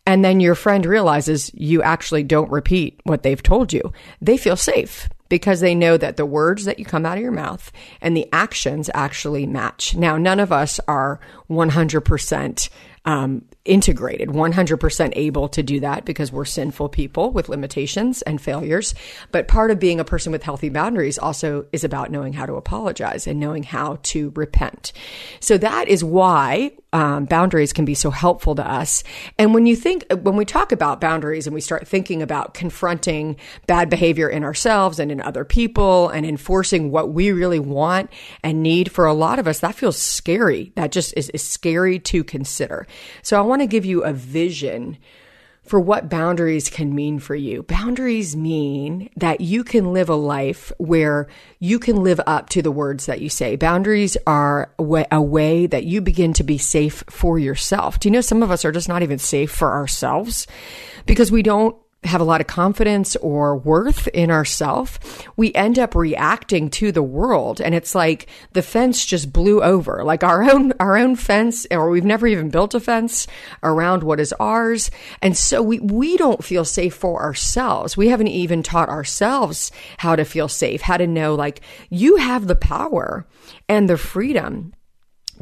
And 0.07 0.25
then 0.25 0.41
your 0.41 0.55
friend 0.55 0.87
realizes 0.87 1.51
you 1.55 1.83
actually 1.83 2.23
don't 2.23 2.51
repeat 2.51 3.01
what 3.05 3.23
they've 3.23 3.43
told 3.43 3.73
you. 3.73 3.93
They 4.21 4.37
feel 4.37 4.57
safe 4.57 5.09
because 5.29 5.61
they 5.61 5.75
know 5.75 5.97
that 5.97 6.17
the 6.17 6.27
words 6.27 6.65
that 6.65 6.79
you 6.79 6.85
come 6.85 7.05
out 7.05 7.19
of 7.19 7.23
your 7.23 7.33
mouth 7.33 7.73
and 8.01 8.17
the 8.17 8.29
actions 8.33 8.89
actually 8.95 9.47
match. 9.47 9.97
Now, 9.97 10.17
none 10.17 10.39
of 10.39 10.53
us 10.53 10.79
are 10.87 11.19
100% 11.51 12.69
um, 13.05 13.45
integrated, 13.67 14.29
100% 14.31 15.13
able 15.15 15.49
to 15.49 15.63
do 15.63 15.81
that 15.81 16.05
because 16.05 16.33
we're 16.33 16.45
sinful 16.45 16.89
people 16.89 17.31
with 17.31 17.49
limitations 17.49 18.23
and 18.23 18.41
failures. 18.41 18.95
But 19.33 19.49
part 19.49 19.71
of 19.71 19.79
being 19.79 20.01
a 20.01 20.05
person 20.05 20.33
with 20.33 20.43
healthy 20.43 20.69
boundaries 20.69 21.19
also 21.19 21.67
is 21.73 21.85
about 21.85 22.11
knowing 22.11 22.33
how 22.33 22.47
to 22.47 22.55
apologize 22.55 23.27
and 23.27 23.41
knowing 23.41 23.63
how 23.63 23.99
to 24.05 24.33
repent. 24.35 24.93
So 25.41 25.59
that 25.59 25.89
is 25.89 26.03
why 26.03 26.73
um, 26.97 27.27
boundaries 27.27 27.75
can 27.75 27.85
be 27.85 27.95
so 27.95 28.11
helpful 28.11 28.55
to 28.55 28.67
us. 28.67 29.05
And 29.39 29.53
when 29.53 29.67
you 29.67 29.77
think, 29.77 30.07
when 30.23 30.37
we 30.37 30.47
talk 30.47 30.73
about 30.73 30.99
boundaries 30.99 31.47
and 31.47 31.53
we 31.53 31.61
start 31.61 31.87
thinking 31.87 32.23
about 32.23 32.55
confronting 32.55 33.37
bad 33.67 33.91
behavior 33.91 34.31
in 34.31 34.43
ourselves 34.45 34.99
and 34.99 35.13
in 35.13 35.21
other 35.21 35.45
people 35.45 36.09
and 36.09 36.25
enforcing 36.25 36.91
what 36.91 37.11
we 37.11 37.33
really 37.33 37.59
want 37.59 38.11
and 38.43 38.63
need 38.63 38.91
for 38.91 39.05
a 39.05 39.13
lot 39.13 39.39
of 39.39 39.47
us, 39.47 39.61
that 39.61 39.75
feels 39.75 39.99
scary. 39.99 40.73
That 40.77 40.91
just 40.91 41.13
is, 41.19 41.29
is 41.31 41.47
scary 41.47 41.99
to 41.99 42.25
consider. 42.25 42.87
So 43.21 43.37
I 43.37 43.43
want 43.43 43.56
to 43.61 43.67
give 43.67 43.85
you 43.85 44.05
a 44.05 44.13
vision 44.13 44.99
for 45.67 45.81
what 45.81 46.09
boundaries 46.09 46.71
can 46.71 46.95
mean 46.95 47.19
for 47.19 47.35
you. 47.35 47.65
Boundaries 47.65 48.37
mean 48.37 49.11
that 49.17 49.41
you 49.41 49.65
can 49.65 49.93
live 49.93 50.09
a 50.09 50.15
life 50.15 50.71
where 50.79 51.27
you 51.59 51.79
can 51.79 52.05
live 52.05 52.21
up 52.27 52.49
to 52.51 52.63
the 52.63 52.71
words 52.71 53.07
that 53.07 53.21
you 53.21 53.29
say. 53.29 53.57
Boundaries 53.57 54.17
are 54.27 54.73
a 54.79 54.83
way, 54.83 55.07
a 55.11 55.21
way, 55.21 55.67
that 55.67 55.85
you 55.85 56.01
begin 56.01 56.33
to 56.35 56.45
be 56.45 56.57
safe 56.57 57.03
for 57.11 57.39
yourself. 57.39 57.99
Do 57.99 58.09
you 58.09 58.13
know 58.13 58.21
some 58.21 58.43
of 58.43 58.51
us 58.51 58.65
are 58.65 58.73
just 58.73 58.89
not 58.89 59.03
even 59.03 59.19
safe 59.19 59.51
for 59.51 59.73
ourselves 59.73 60.47
because 61.05 61.33
we 61.33 61.43
don't 61.43 61.77
have 62.05 62.21
a 62.21 62.25
lot 62.25 62.41
of 62.41 62.47
confidence 62.47 63.17
or 63.17 63.57
worth 63.57 64.07
in 64.09 64.31
ourself, 64.31 65.27
we 65.37 65.53
end 65.55 65.79
up 65.79 65.95
reacting 65.95 66.71
to 66.71 66.93
the 66.93 67.03
world. 67.03 67.61
And 67.61 67.75
it's 67.75 67.95
like 67.95 68.29
the 68.53 68.63
fence 68.63 69.05
just 69.05 69.33
blew 69.33 69.63
over, 69.63 70.05
like 70.05 70.23
our 70.23 70.43
own, 70.45 70.73
our 70.81 70.97
own 70.97 71.17
fence, 71.17 71.67
or 71.71 71.91
we've 71.91 72.05
never 72.05 72.27
even 72.27 72.51
built 72.51 72.75
a 72.75 72.81
fence 72.81 73.27
around 73.63 74.03
what 74.03 74.21
is 74.21 74.33
ours. 74.35 74.91
And 75.21 75.37
so 75.37 75.63
we, 75.63 75.81
we 75.81 76.17
don't 76.17 76.45
feel 76.45 76.65
safe 76.65 76.95
for 76.95 77.23
ourselves. 77.23 77.97
We 77.97 78.09
haven't 78.09 78.29
even 78.29 78.63
taught 78.63 78.89
ourselves 78.89 79.73
how 79.99 80.17
to 80.17 80.25
feel 80.25 80.49
safe, 80.49 80.83
how 80.83 80.97
to 80.97 81.07
know 81.07 81.35
like 81.35 81.61
you 81.91 82.17
have 82.17 82.47
the 82.47 82.57
power 82.57 83.27
and 83.69 83.89
the 83.89 83.99
freedom 83.99 84.73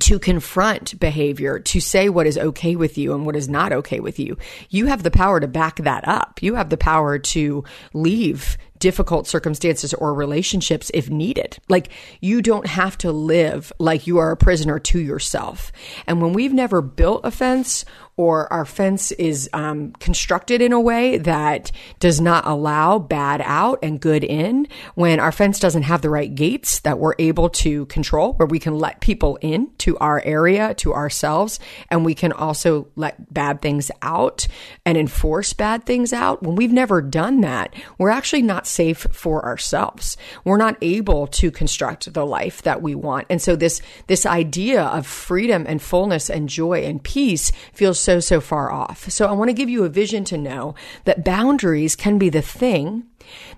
to 0.00 0.18
confront 0.18 0.98
behavior, 0.98 1.58
to 1.58 1.80
say 1.80 2.08
what 2.08 2.26
is 2.26 2.38
okay 2.38 2.76
with 2.76 2.98
you 2.98 3.14
and 3.14 3.24
what 3.24 3.36
is 3.36 3.48
not 3.48 3.72
okay 3.72 4.00
with 4.00 4.18
you. 4.18 4.36
You 4.70 4.86
have 4.86 5.02
the 5.02 5.10
power 5.10 5.40
to 5.40 5.46
back 5.46 5.76
that 5.76 6.06
up. 6.06 6.42
You 6.42 6.54
have 6.54 6.70
the 6.70 6.76
power 6.76 7.18
to 7.18 7.64
leave 7.92 8.56
difficult 8.78 9.26
circumstances 9.26 9.94
or 9.94 10.14
relationships 10.14 10.90
if 10.94 11.10
needed. 11.10 11.58
Like 11.68 11.90
you 12.20 12.42
don't 12.42 12.66
have 12.66 12.98
to 12.98 13.12
live 13.12 13.72
like 13.78 14.06
you 14.06 14.18
are 14.18 14.30
a 14.30 14.36
prisoner 14.36 14.78
to 14.78 14.98
yourself. 14.98 15.72
And 16.06 16.20
when 16.20 16.32
we've 16.32 16.52
never 16.52 16.82
built 16.82 17.22
a 17.24 17.30
fence 17.30 17.84
or 18.16 18.52
our 18.52 18.64
fence 18.64 19.10
is 19.12 19.50
um, 19.52 19.92
constructed 19.94 20.62
in 20.62 20.72
a 20.72 20.80
way 20.80 21.18
that 21.18 21.72
does 21.98 22.20
not 22.20 22.46
allow 22.46 22.98
bad 22.98 23.42
out 23.44 23.80
and 23.82 24.00
good 24.00 24.22
in, 24.22 24.68
when 24.94 25.18
our 25.18 25.32
fence 25.32 25.58
doesn't 25.58 25.82
have 25.82 26.00
the 26.00 26.10
right 26.10 26.32
gates 26.32 26.80
that 26.80 26.98
we're 26.98 27.14
able 27.18 27.48
to 27.48 27.86
control, 27.86 28.34
where 28.34 28.46
we 28.46 28.60
can 28.60 28.78
let 28.78 29.00
people 29.00 29.36
in 29.40 29.68
to 29.78 29.98
our 29.98 30.22
area, 30.24 30.74
to 30.74 30.94
ourselves, 30.94 31.58
and 31.90 32.04
we 32.04 32.14
can 32.14 32.32
also 32.32 32.86
let 32.94 33.32
bad 33.34 33.60
things 33.60 33.90
out 34.00 34.46
and 34.86 34.96
enforce 34.96 35.52
bad 35.52 35.84
things 35.84 36.12
out. 36.12 36.42
When 36.42 36.54
we've 36.54 36.72
never 36.72 37.02
done 37.02 37.40
that, 37.40 37.74
we're 37.98 38.10
actually 38.10 38.42
safe 38.66 39.06
for 39.12 39.44
ourselves. 39.44 40.16
We're 40.44 40.56
not 40.56 40.76
able 40.80 41.26
to 41.28 41.50
construct 41.50 42.12
the 42.12 42.26
life 42.26 42.62
that 42.62 42.82
we 42.82 42.94
want. 42.94 43.26
And 43.30 43.40
so 43.40 43.56
this, 43.56 43.80
this 44.06 44.26
idea 44.26 44.82
of 44.82 45.06
freedom 45.06 45.64
and 45.68 45.80
fullness 45.80 46.30
and 46.30 46.48
joy 46.48 46.84
and 46.84 47.02
peace 47.02 47.52
feels 47.72 48.00
so, 48.00 48.20
so 48.20 48.40
far 48.40 48.70
off. 48.70 49.10
So 49.10 49.26
I 49.26 49.32
want 49.32 49.48
to 49.48 49.54
give 49.54 49.70
you 49.70 49.84
a 49.84 49.88
vision 49.88 50.24
to 50.24 50.38
know 50.38 50.74
that 51.04 51.24
boundaries 51.24 51.96
can 51.96 52.18
be 52.18 52.28
the 52.28 52.42
thing 52.42 53.04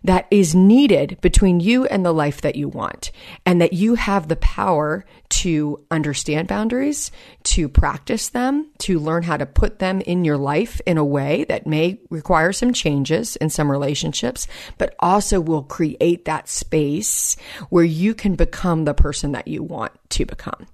that 0.05 0.27
is 0.31 0.55
needed 0.55 1.19
between 1.21 1.61
you 1.61 1.85
and 1.87 2.05
the 2.05 2.13
life 2.13 2.41
that 2.41 2.57
you 2.57 2.69
want, 2.69 3.11
and 3.45 3.61
that 3.61 3.73
you 3.73 3.95
have 3.95 4.29
the 4.29 4.37
power 4.37 5.05
to 5.29 5.85
understand 5.91 6.49
boundaries, 6.49 7.11
to 7.43 7.69
practice 7.69 8.29
them, 8.29 8.69
to 8.79 8.99
learn 8.99 9.23
how 9.23 9.37
to 9.37 9.47
put 9.47 9.79
them 9.79 10.01
in 10.03 10.25
your 10.25 10.37
life 10.37 10.81
in 10.87 10.99
a 10.99 11.05
way 11.05 11.45
that 11.45 11.67
may 11.67 11.99
require 12.11 12.53
some 12.53 12.73
changes 12.73 13.37
in 13.37 13.51
some 13.51 13.71
relationships, 13.71 14.47
but 14.79 14.95
also 15.01 15.41
will 15.41 15.63
create 15.63 16.25
that 16.25 16.49
space 16.49 17.37
where 17.71 17.85
you 17.85 18.15
can 18.15 18.35
become 18.35 18.85
the 18.85 18.95
person 18.95 19.33
that 19.33 19.49
you 19.49 19.63
want 19.63 19.93
to 20.11 20.25
become. 20.25 20.67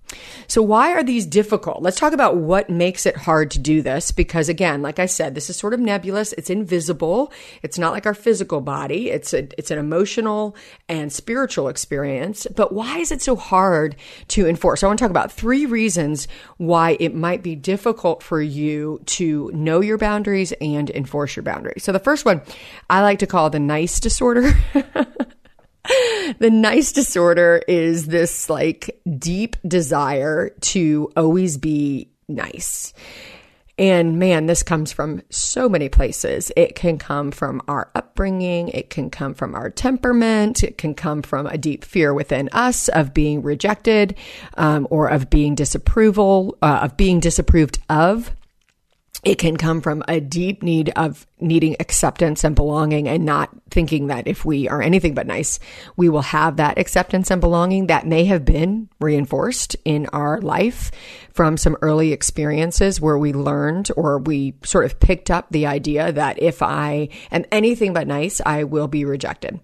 So 0.46 0.62
why 0.62 0.92
are 0.92 1.02
these 1.02 1.26
difficult? 1.26 1.82
Let's 1.82 1.98
talk 1.98 2.12
about 2.12 2.36
what 2.36 2.68
makes 2.70 3.06
it 3.06 3.16
hard 3.16 3.50
to 3.52 3.58
do 3.58 3.82
this 3.82 4.12
because 4.12 4.48
again, 4.48 4.82
like 4.82 4.98
I 4.98 5.06
said, 5.06 5.34
this 5.34 5.48
is 5.48 5.56
sort 5.56 5.74
of 5.74 5.80
nebulous. 5.80 6.32
It's 6.34 6.50
invisible. 6.50 7.32
It's 7.62 7.78
not 7.78 7.92
like 7.92 8.06
our 8.06 8.14
physical 8.14 8.60
body. 8.60 9.10
It's 9.10 9.32
a, 9.32 9.48
it's 9.58 9.70
an 9.70 9.78
emotional 9.78 10.56
and 10.88 11.12
spiritual 11.12 11.68
experience. 11.68 12.46
But 12.54 12.72
why 12.72 12.98
is 12.98 13.12
it 13.12 13.22
so 13.22 13.36
hard 13.36 13.96
to 14.28 14.46
enforce? 14.46 14.82
I 14.82 14.86
want 14.86 14.98
to 14.98 15.04
talk 15.04 15.10
about 15.10 15.32
three 15.32 15.66
reasons 15.66 16.28
why 16.58 16.96
it 17.00 17.14
might 17.14 17.42
be 17.42 17.54
difficult 17.54 18.22
for 18.22 18.40
you 18.40 19.00
to 19.06 19.50
know 19.54 19.80
your 19.80 19.98
boundaries 19.98 20.52
and 20.60 20.90
enforce 20.90 21.36
your 21.36 21.42
boundaries. 21.42 21.84
So 21.84 21.92
the 21.92 21.98
first 21.98 22.24
one 22.24 22.42
I 22.90 23.02
like 23.02 23.20
to 23.20 23.26
call 23.26 23.50
the 23.50 23.60
nice 23.60 24.00
disorder. 24.00 24.52
the 26.38 26.50
nice 26.50 26.92
disorder 26.92 27.62
is 27.66 28.06
this 28.06 28.48
like 28.48 29.00
deep 29.18 29.56
desire 29.66 30.50
to 30.60 31.10
always 31.16 31.58
be 31.58 32.10
nice. 32.28 32.92
And 33.78 34.18
man, 34.18 34.46
this 34.46 34.62
comes 34.62 34.92
from 34.92 35.22
so 35.30 35.68
many 35.68 35.88
places. 35.88 36.52
It 36.56 36.74
can 36.76 36.98
come 36.98 37.30
from 37.30 37.62
our 37.66 37.90
upbringing. 37.94 38.68
It 38.68 38.90
can 38.90 39.10
come 39.10 39.34
from 39.34 39.54
our 39.54 39.70
temperament. 39.70 40.62
It 40.62 40.76
can 40.76 40.94
come 40.94 41.22
from 41.22 41.46
a 41.46 41.58
deep 41.58 41.84
fear 41.84 42.12
within 42.12 42.48
us 42.52 42.88
of 42.88 43.14
being 43.14 43.42
rejected, 43.42 44.14
um, 44.56 44.86
or 44.90 45.08
of 45.08 45.30
being 45.30 45.54
disapproval, 45.54 46.58
uh, 46.60 46.80
of 46.82 46.96
being 46.96 47.18
disapproved 47.18 47.78
of. 47.88 48.30
It 49.24 49.38
can 49.38 49.56
come 49.56 49.80
from 49.80 50.02
a 50.06 50.20
deep 50.20 50.62
need 50.62 50.90
of 50.90 51.26
needing 51.42 51.76
acceptance 51.80 52.44
and 52.44 52.54
belonging 52.54 53.08
and 53.08 53.24
not 53.24 53.50
thinking 53.70 54.08
that 54.08 54.26
if 54.26 54.44
we 54.44 54.68
are 54.68 54.82
anything 54.82 55.14
but 55.14 55.26
nice, 55.26 55.58
we 55.96 56.08
will 56.08 56.22
have 56.22 56.56
that 56.56 56.78
acceptance 56.78 57.30
and 57.30 57.40
belonging 57.40 57.86
that 57.86 58.06
may 58.06 58.24
have 58.24 58.44
been 58.44 58.88
reinforced 59.00 59.76
in 59.84 60.06
our 60.06 60.40
life 60.40 60.90
from 61.32 61.56
some 61.56 61.76
early 61.80 62.12
experiences 62.12 63.00
where 63.00 63.18
we 63.18 63.32
learned 63.32 63.90
or 63.96 64.18
we 64.18 64.54
sort 64.64 64.84
of 64.84 65.00
picked 65.00 65.30
up 65.30 65.46
the 65.50 65.66
idea 65.66 66.12
that 66.12 66.40
if 66.40 66.62
I 66.62 67.08
am 67.30 67.44
anything 67.50 67.92
but 67.92 68.06
nice, 68.06 68.40
I 68.44 68.64
will 68.64 68.88
be 68.88 69.04
rejected. 69.04 69.58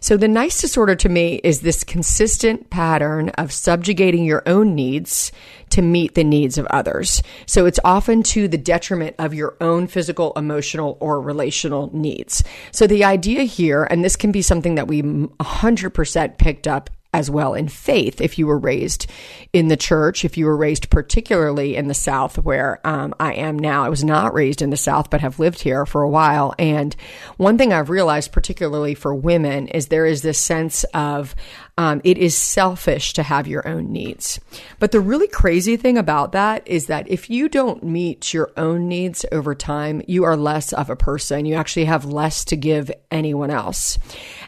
So 0.00 0.16
the 0.16 0.28
nice 0.28 0.60
disorder 0.60 0.96
to 0.96 1.08
me 1.08 1.40
is 1.44 1.60
this 1.60 1.84
consistent 1.84 2.70
pattern 2.70 3.28
of 3.30 3.52
subjugating 3.52 4.24
your 4.24 4.42
own 4.46 4.74
needs 4.74 5.32
to 5.70 5.82
meet 5.82 6.14
the 6.14 6.24
needs 6.24 6.58
of 6.58 6.66
others. 6.66 7.22
So 7.46 7.64
it's 7.66 7.80
often 7.82 8.22
to 8.24 8.46
the 8.46 8.58
detriment 8.58 9.16
of 9.18 9.32
your 9.32 9.56
own 9.60 9.86
physical, 9.86 10.32
emotional, 10.36 10.98
or 11.00 11.20
relational 11.22 11.90
needs. 11.92 12.42
So 12.70 12.86
the 12.86 13.04
idea 13.04 13.42
here, 13.42 13.84
and 13.84 14.04
this 14.04 14.16
can 14.16 14.32
be 14.32 14.42
something 14.42 14.74
that 14.74 14.88
we 14.88 15.02
100% 15.02 16.38
picked 16.38 16.68
up 16.68 16.90
as 17.12 17.30
well 17.30 17.54
in 17.54 17.68
faith 17.68 18.20
if 18.20 18.38
you 18.38 18.46
were 18.46 18.58
raised 18.58 19.06
in 19.52 19.68
the 19.68 19.76
church, 19.76 20.24
if 20.24 20.38
you 20.38 20.46
were 20.46 20.56
raised 20.56 20.88
particularly 20.88 21.76
in 21.76 21.88
the 21.88 21.94
South 21.94 22.38
where 22.38 22.80
um, 22.84 23.14
I 23.20 23.34
am 23.34 23.58
now. 23.58 23.84
I 23.84 23.90
was 23.90 24.02
not 24.02 24.32
raised 24.32 24.62
in 24.62 24.70
the 24.70 24.76
South, 24.76 25.10
but 25.10 25.20
have 25.20 25.38
lived 25.38 25.60
here 25.60 25.84
for 25.84 26.02
a 26.02 26.08
while. 26.08 26.54
And 26.58 26.96
one 27.36 27.58
thing 27.58 27.72
I've 27.72 27.90
realized, 27.90 28.32
particularly 28.32 28.94
for 28.94 29.14
women, 29.14 29.68
is 29.68 29.88
there 29.88 30.06
is 30.06 30.22
this 30.22 30.38
sense 30.38 30.84
of 30.94 31.34
um, 31.78 32.00
it 32.04 32.18
is 32.18 32.36
selfish 32.36 33.14
to 33.14 33.22
have 33.22 33.46
your 33.46 33.66
own 33.66 33.92
needs. 33.92 34.38
But 34.78 34.92
the 34.92 35.00
really 35.00 35.28
crazy 35.28 35.76
thing 35.76 35.96
about 35.96 36.32
that 36.32 36.66
is 36.66 36.86
that 36.86 37.10
if 37.10 37.30
you 37.30 37.48
don't 37.48 37.82
meet 37.82 38.34
your 38.34 38.52
own 38.56 38.88
needs 38.88 39.24
over 39.32 39.54
time, 39.54 40.02
you 40.06 40.24
are 40.24 40.36
less 40.36 40.72
of 40.72 40.90
a 40.90 40.96
person. 40.96 41.46
You 41.46 41.54
actually 41.54 41.86
have 41.86 42.04
less 42.04 42.44
to 42.46 42.56
give 42.56 42.90
anyone 43.10 43.50
else. 43.50 43.98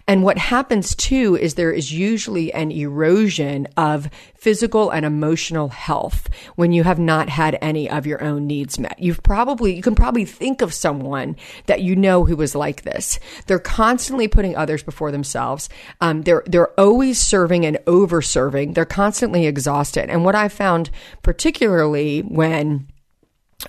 And 0.07 0.23
what 0.23 0.37
happens 0.37 0.95
too 0.95 1.37
is 1.37 1.55
there 1.55 1.73
is 1.73 1.93
usually 1.93 2.53
an 2.53 2.71
erosion 2.71 3.67
of 3.77 4.11
physical 4.35 4.91
and 4.91 5.07
emotional 5.07 5.69
health 5.69 6.29
when 6.57 6.73
you 6.73 6.85
have 6.85 6.99
not 6.99 7.31
had 7.31 7.57
any 7.63 7.89
of 7.89 8.07
your 8.07 8.23
own 8.23 8.47
needs 8.47 8.79
met. 8.79 8.99
You've 8.99 9.23
probably, 9.23 9.75
you 9.75 9.81
can 9.81 9.95
probably 9.95 10.27
think 10.27 10.61
of 10.61 10.75
someone 10.75 11.37
that 11.67 11.81
you 11.81 11.97
know 11.97 12.27
who 12.27 12.37
was 12.37 12.55
like 12.55 12.83
this. 12.83 13.19
They're 13.47 13.59
constantly 13.59 14.29
putting 14.29 14.55
others 14.57 14.83
before 14.83 15.11
themselves. 15.11 15.71
Um, 16.03 16.23
they're, 16.23 16.45
they're 16.47 16.79
always 16.79 17.19
serving 17.19 17.65
and 17.65 17.79
over 17.87 18.21
serving. 18.21 18.75
They're 18.75 18.85
constantly 18.85 19.47
exhausted. 19.47 20.11
And 20.11 20.25
what 20.25 20.35
I 20.35 20.49
found 20.49 20.91
particularly 21.23 22.21
when 22.21 22.89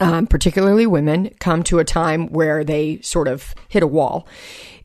um, 0.02 0.28
particularly 0.28 0.86
women, 0.86 1.30
come 1.40 1.64
to 1.64 1.80
a 1.80 1.86
time 1.86 2.28
where 2.28 2.64
they 2.64 3.00
sort 3.02 3.28
of 3.28 3.56
hit 3.70 3.84
a 3.84 3.88
wall, 3.88 4.28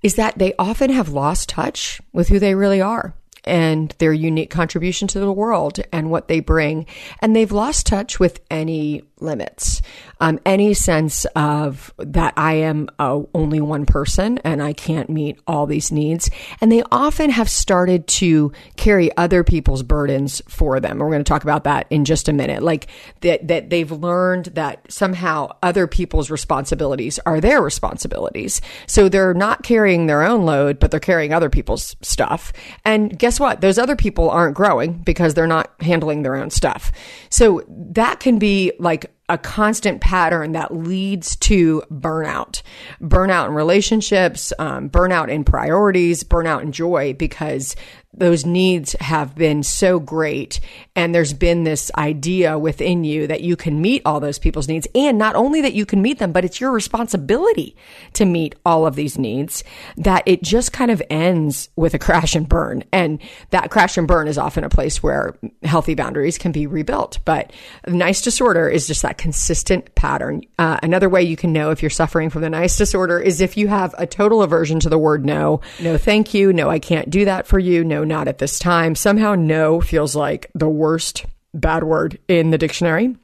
is 0.02 0.14
that 0.16 0.38
they 0.38 0.54
often 0.58 0.90
have 0.90 1.10
lost 1.10 1.48
touch 1.48 2.00
with 2.12 2.28
who 2.28 2.38
they 2.38 2.54
really 2.54 2.80
are 2.80 3.14
and 3.44 3.94
their 3.98 4.12
unique 4.12 4.50
contribution 4.50 5.08
to 5.08 5.20
the 5.20 5.32
world 5.32 5.80
and 5.92 6.10
what 6.10 6.28
they 6.28 6.40
bring. 6.40 6.86
And 7.20 7.34
they've 7.34 7.52
lost 7.52 7.86
touch 7.86 8.20
with 8.20 8.40
any 8.50 9.02
limits, 9.22 9.82
um, 10.20 10.38
any 10.44 10.74
sense 10.74 11.24
of 11.36 11.92
that 11.98 12.34
I 12.36 12.54
am 12.54 12.88
uh, 12.98 13.22
only 13.34 13.60
one 13.60 13.86
person 13.86 14.38
and 14.38 14.62
I 14.62 14.72
can't 14.72 15.08
meet 15.08 15.38
all 15.46 15.66
these 15.66 15.90
needs. 15.90 16.30
And 16.60 16.70
they 16.70 16.82
often 16.90 17.30
have 17.30 17.48
started 17.48 18.06
to 18.08 18.52
carry 18.76 19.14
other 19.16 19.42
people's 19.44 19.82
burdens 19.82 20.42
for 20.48 20.80
them. 20.80 20.98
We're 20.98 21.10
going 21.10 21.24
to 21.24 21.28
talk 21.28 21.42
about 21.42 21.64
that 21.64 21.86
in 21.90 22.04
just 22.04 22.28
a 22.28 22.32
minute. 22.32 22.62
Like 22.62 22.88
that, 23.20 23.48
that 23.48 23.70
they've 23.70 23.90
learned 23.90 24.46
that 24.46 24.90
somehow 24.92 25.56
other 25.62 25.86
people's 25.86 26.30
responsibilities 26.30 27.18
are 27.24 27.40
their 27.40 27.62
responsibilities. 27.62 28.60
So 28.86 29.08
they're 29.08 29.34
not 29.34 29.62
carrying 29.62 30.06
their 30.06 30.22
own 30.22 30.44
load, 30.44 30.78
but 30.78 30.90
they're 30.90 31.00
carrying 31.00 31.32
other 31.32 31.50
people's 31.50 31.96
stuff. 32.02 32.52
And 32.84 33.18
guess 33.18 33.40
what? 33.40 33.60
Those 33.60 33.78
other 33.78 33.96
people 33.96 34.30
aren't 34.30 34.56
growing 34.56 34.98
because 34.98 35.34
they're 35.34 35.46
not 35.46 35.70
handling 35.80 36.22
their 36.22 36.36
own 36.36 36.50
stuff. 36.50 36.92
So 37.30 37.64
that 37.68 38.20
can 38.20 38.38
be 38.38 38.72
like 38.78 39.09
a 39.30 39.38
constant 39.38 40.00
pattern 40.00 40.52
that 40.52 40.74
leads 40.74 41.36
to 41.36 41.82
burnout, 41.88 42.62
burnout 43.00 43.46
in 43.46 43.54
relationships, 43.54 44.52
um, 44.58 44.90
burnout 44.90 45.30
in 45.30 45.44
priorities, 45.44 46.24
burnout 46.24 46.62
in 46.62 46.72
joy, 46.72 47.14
because 47.14 47.76
those 48.12 48.44
needs 48.44 48.94
have 49.00 49.36
been 49.36 49.62
so 49.62 50.00
great. 50.00 50.60
And 50.96 51.14
there's 51.14 51.32
been 51.32 51.62
this 51.62 51.92
idea 51.96 52.58
within 52.58 53.04
you 53.04 53.28
that 53.28 53.42
you 53.42 53.56
can 53.56 53.80
meet 53.80 54.02
all 54.04 54.18
those 54.18 54.38
people's 54.38 54.66
needs. 54.66 54.88
And 54.94 55.16
not 55.16 55.36
only 55.36 55.60
that 55.60 55.74
you 55.74 55.86
can 55.86 56.02
meet 56.02 56.18
them, 56.18 56.32
but 56.32 56.44
it's 56.44 56.60
your 56.60 56.72
responsibility 56.72 57.76
to 58.14 58.24
meet 58.24 58.56
all 58.66 58.84
of 58.84 58.96
these 58.96 59.16
needs 59.16 59.62
that 59.96 60.24
it 60.26 60.42
just 60.42 60.72
kind 60.72 60.90
of 60.90 61.00
ends 61.08 61.68
with 61.76 61.94
a 61.94 61.98
crash 61.98 62.34
and 62.34 62.48
burn. 62.48 62.82
And 62.92 63.20
that 63.50 63.70
crash 63.70 63.96
and 63.96 64.08
burn 64.08 64.26
is 64.26 64.38
often 64.38 64.64
a 64.64 64.68
place 64.68 65.02
where 65.02 65.38
healthy 65.62 65.94
boundaries 65.94 66.36
can 66.36 66.50
be 66.50 66.66
rebuilt. 66.66 67.20
But 67.24 67.52
nice 67.86 68.22
disorder 68.22 68.68
is 68.68 68.88
just 68.88 69.02
that 69.02 69.18
consistent 69.18 69.94
pattern. 69.94 70.42
Uh, 70.58 70.78
another 70.82 71.08
way 71.08 71.22
you 71.22 71.36
can 71.36 71.52
know 71.52 71.70
if 71.70 71.80
you're 71.80 71.90
suffering 71.90 72.28
from 72.28 72.42
the 72.42 72.50
nice 72.50 72.76
disorder 72.76 73.20
is 73.20 73.40
if 73.40 73.56
you 73.56 73.68
have 73.68 73.94
a 73.98 74.06
total 74.06 74.42
aversion 74.42 74.80
to 74.80 74.88
the 74.88 74.98
word 74.98 75.24
no. 75.24 75.60
No, 75.80 75.96
thank 75.96 76.34
you. 76.34 76.52
No, 76.52 76.68
I 76.68 76.80
can't 76.80 77.08
do 77.08 77.24
that 77.24 77.46
for 77.46 77.58
you. 77.58 77.84
No, 77.84 77.99
not 78.04 78.28
at 78.28 78.38
this 78.38 78.58
time. 78.58 78.94
Somehow, 78.94 79.34
no 79.34 79.80
feels 79.80 80.14
like 80.14 80.50
the 80.54 80.68
worst 80.68 81.26
bad 81.54 81.84
word 81.84 82.18
in 82.28 82.50
the 82.50 82.58
dictionary. 82.58 83.16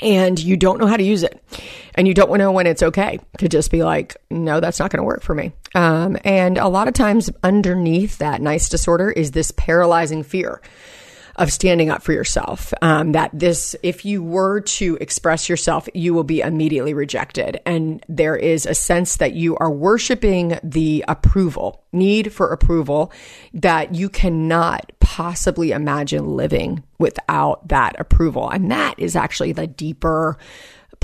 And 0.00 0.38
you 0.38 0.56
don't 0.56 0.78
know 0.78 0.86
how 0.86 0.96
to 0.96 1.02
use 1.02 1.22
it. 1.22 1.42
And 1.94 2.06
you 2.06 2.12
don't 2.12 2.36
know 2.36 2.52
when 2.52 2.66
it's 2.66 2.82
okay 2.82 3.18
to 3.38 3.48
just 3.48 3.70
be 3.70 3.82
like, 3.82 4.16
no, 4.30 4.60
that's 4.60 4.78
not 4.78 4.90
going 4.90 5.00
to 5.00 5.06
work 5.06 5.22
for 5.22 5.34
me. 5.34 5.52
Um, 5.74 6.18
and 6.24 6.58
a 6.58 6.68
lot 6.68 6.88
of 6.88 6.94
times, 6.94 7.30
underneath 7.42 8.18
that 8.18 8.42
nice 8.42 8.68
disorder 8.68 9.10
is 9.10 9.30
this 9.30 9.52
paralyzing 9.52 10.22
fear 10.22 10.60
of 11.36 11.52
standing 11.52 11.90
up 11.90 12.02
for 12.02 12.12
yourself. 12.12 12.72
Um, 12.82 13.12
that 13.12 13.30
this, 13.32 13.76
if 13.82 14.04
you 14.04 14.22
were 14.22 14.60
to 14.60 14.96
express 15.00 15.48
yourself, 15.48 15.88
you 15.94 16.14
will 16.14 16.24
be 16.24 16.40
immediately 16.40 16.94
rejected. 16.94 17.60
And 17.64 18.04
there 18.08 18.36
is 18.36 18.66
a 18.66 18.74
sense 18.74 19.16
that 19.16 19.34
you 19.34 19.56
are 19.58 19.70
worshiping 19.70 20.58
the 20.62 21.04
approval, 21.08 21.84
need 21.92 22.32
for 22.32 22.52
approval 22.52 23.12
that 23.54 23.94
you 23.94 24.08
cannot 24.08 24.92
possibly 25.00 25.70
imagine 25.70 26.36
living 26.36 26.82
without 26.98 27.68
that 27.68 27.98
approval. 27.98 28.50
And 28.50 28.70
that 28.70 28.98
is 28.98 29.14
actually 29.14 29.52
the 29.52 29.66
deeper 29.66 30.36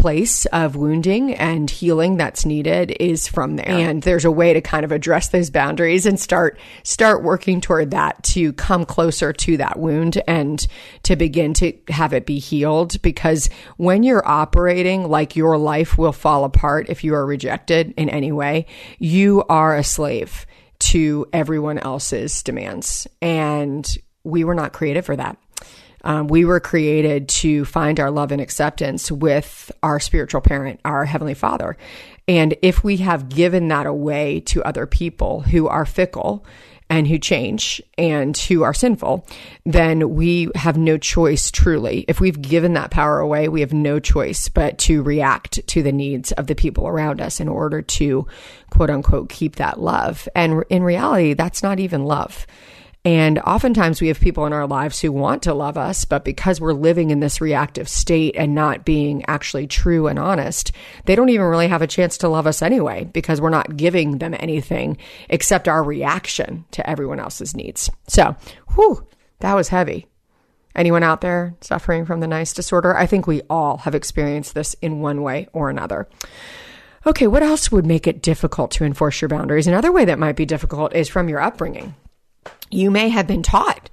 place 0.02 0.46
of 0.46 0.74
wounding 0.74 1.32
and 1.32 1.70
healing 1.70 2.16
that's 2.16 2.44
needed 2.44 2.90
is 2.98 3.28
from 3.28 3.54
there. 3.54 3.68
And 3.68 4.02
there's 4.02 4.24
a 4.24 4.32
way 4.32 4.52
to 4.52 4.60
kind 4.60 4.84
of 4.84 4.90
address 4.90 5.28
those 5.28 5.48
boundaries 5.48 6.06
and 6.06 6.18
start 6.18 6.58
start 6.82 7.22
working 7.22 7.60
toward 7.60 7.92
that 7.92 8.20
to 8.24 8.52
come 8.54 8.84
closer 8.84 9.32
to 9.32 9.58
that 9.58 9.78
wound 9.78 10.20
and 10.26 10.66
to 11.04 11.14
begin 11.14 11.54
to 11.54 11.72
have 11.88 12.12
it 12.12 12.26
be 12.26 12.40
healed 12.40 13.00
because 13.02 13.48
when 13.76 14.02
you're 14.02 14.26
operating 14.26 15.08
like 15.08 15.36
your 15.36 15.56
life 15.56 15.96
will 15.96 16.10
fall 16.10 16.42
apart 16.42 16.88
if 16.88 17.04
you 17.04 17.14
are 17.14 17.24
rejected 17.24 17.94
in 17.96 18.08
any 18.08 18.32
way, 18.32 18.66
you 18.98 19.44
are 19.48 19.76
a 19.76 19.84
slave 19.84 20.46
to 20.80 21.26
everyone 21.32 21.78
else's 21.78 22.42
demands 22.42 23.06
and 23.20 23.98
we 24.24 24.42
were 24.42 24.56
not 24.56 24.72
created 24.72 25.04
for 25.04 25.14
that. 25.14 25.38
Um, 26.04 26.26
we 26.26 26.44
were 26.44 26.60
created 26.60 27.28
to 27.28 27.64
find 27.64 28.00
our 28.00 28.10
love 28.10 28.32
and 28.32 28.40
acceptance 28.40 29.10
with 29.10 29.70
our 29.82 30.00
spiritual 30.00 30.40
parent, 30.40 30.80
our 30.84 31.04
Heavenly 31.04 31.34
Father. 31.34 31.76
And 32.28 32.56
if 32.62 32.84
we 32.84 32.98
have 32.98 33.28
given 33.28 33.68
that 33.68 33.86
away 33.86 34.40
to 34.46 34.62
other 34.62 34.86
people 34.86 35.40
who 35.40 35.68
are 35.68 35.84
fickle 35.84 36.44
and 36.92 37.08
who 37.08 37.18
change 37.18 37.80
and 37.96 38.36
who 38.36 38.62
are 38.62 38.74
sinful, 38.74 39.26
then 39.64 40.14
we 40.14 40.48
have 40.54 40.76
no 40.76 40.98
choice 40.98 41.50
truly. 41.50 42.04
If 42.06 42.20
we've 42.20 42.40
given 42.40 42.74
that 42.74 42.90
power 42.90 43.18
away, 43.18 43.48
we 43.48 43.60
have 43.60 43.72
no 43.72 43.98
choice 43.98 44.48
but 44.48 44.76
to 44.80 45.02
react 45.02 45.66
to 45.68 45.82
the 45.82 45.90
needs 45.90 46.32
of 46.32 46.48
the 46.48 46.54
people 46.54 46.86
around 46.86 47.22
us 47.22 47.40
in 47.40 47.48
order 47.48 47.80
to 47.80 48.26
quote 48.68 48.90
unquote 48.90 49.30
keep 49.30 49.56
that 49.56 49.80
love. 49.80 50.28
And 50.34 50.64
in 50.68 50.82
reality, 50.82 51.32
that's 51.32 51.62
not 51.62 51.80
even 51.80 52.04
love. 52.04 52.46
And 53.04 53.40
oftentimes 53.40 54.00
we 54.00 54.08
have 54.08 54.20
people 54.20 54.46
in 54.46 54.52
our 54.52 54.66
lives 54.68 55.00
who 55.00 55.10
want 55.10 55.42
to 55.42 55.54
love 55.54 55.76
us, 55.76 56.04
but 56.04 56.24
because 56.24 56.60
we're 56.60 56.72
living 56.72 57.10
in 57.10 57.18
this 57.18 57.40
reactive 57.40 57.88
state 57.88 58.36
and 58.36 58.54
not 58.54 58.84
being 58.84 59.24
actually 59.26 59.66
true 59.66 60.06
and 60.06 60.20
honest, 60.20 60.70
they 61.06 61.16
don't 61.16 61.28
even 61.28 61.46
really 61.46 61.66
have 61.66 61.82
a 61.82 61.88
chance 61.88 62.16
to 62.18 62.28
love 62.28 62.46
us 62.46 62.62
anyway 62.62 63.02
because 63.12 63.40
we're 63.40 63.50
not 63.50 63.76
giving 63.76 64.18
them 64.18 64.36
anything 64.38 64.98
except 65.28 65.66
our 65.66 65.82
reaction 65.82 66.64
to 66.70 66.88
everyone 66.88 67.18
else's 67.18 67.56
needs. 67.56 67.90
So, 68.06 68.36
whew, 68.74 69.04
that 69.40 69.54
was 69.54 69.68
heavy. 69.68 70.06
Anyone 70.76 71.02
out 71.02 71.22
there 71.22 71.56
suffering 71.60 72.06
from 72.06 72.20
the 72.20 72.28
nice 72.28 72.52
disorder? 72.52 72.96
I 72.96 73.06
think 73.06 73.26
we 73.26 73.42
all 73.50 73.78
have 73.78 73.96
experienced 73.96 74.54
this 74.54 74.74
in 74.80 75.00
one 75.00 75.22
way 75.22 75.48
or 75.52 75.70
another. 75.70 76.08
Okay, 77.04 77.26
what 77.26 77.42
else 77.42 77.72
would 77.72 77.84
make 77.84 78.06
it 78.06 78.22
difficult 78.22 78.70
to 78.72 78.84
enforce 78.84 79.20
your 79.20 79.28
boundaries? 79.28 79.66
Another 79.66 79.90
way 79.90 80.04
that 80.04 80.20
might 80.20 80.36
be 80.36 80.46
difficult 80.46 80.94
is 80.94 81.08
from 81.08 81.28
your 81.28 81.40
upbringing 81.40 81.96
you 82.70 82.90
may 82.90 83.08
have 83.08 83.26
been 83.26 83.42
taught 83.42 83.90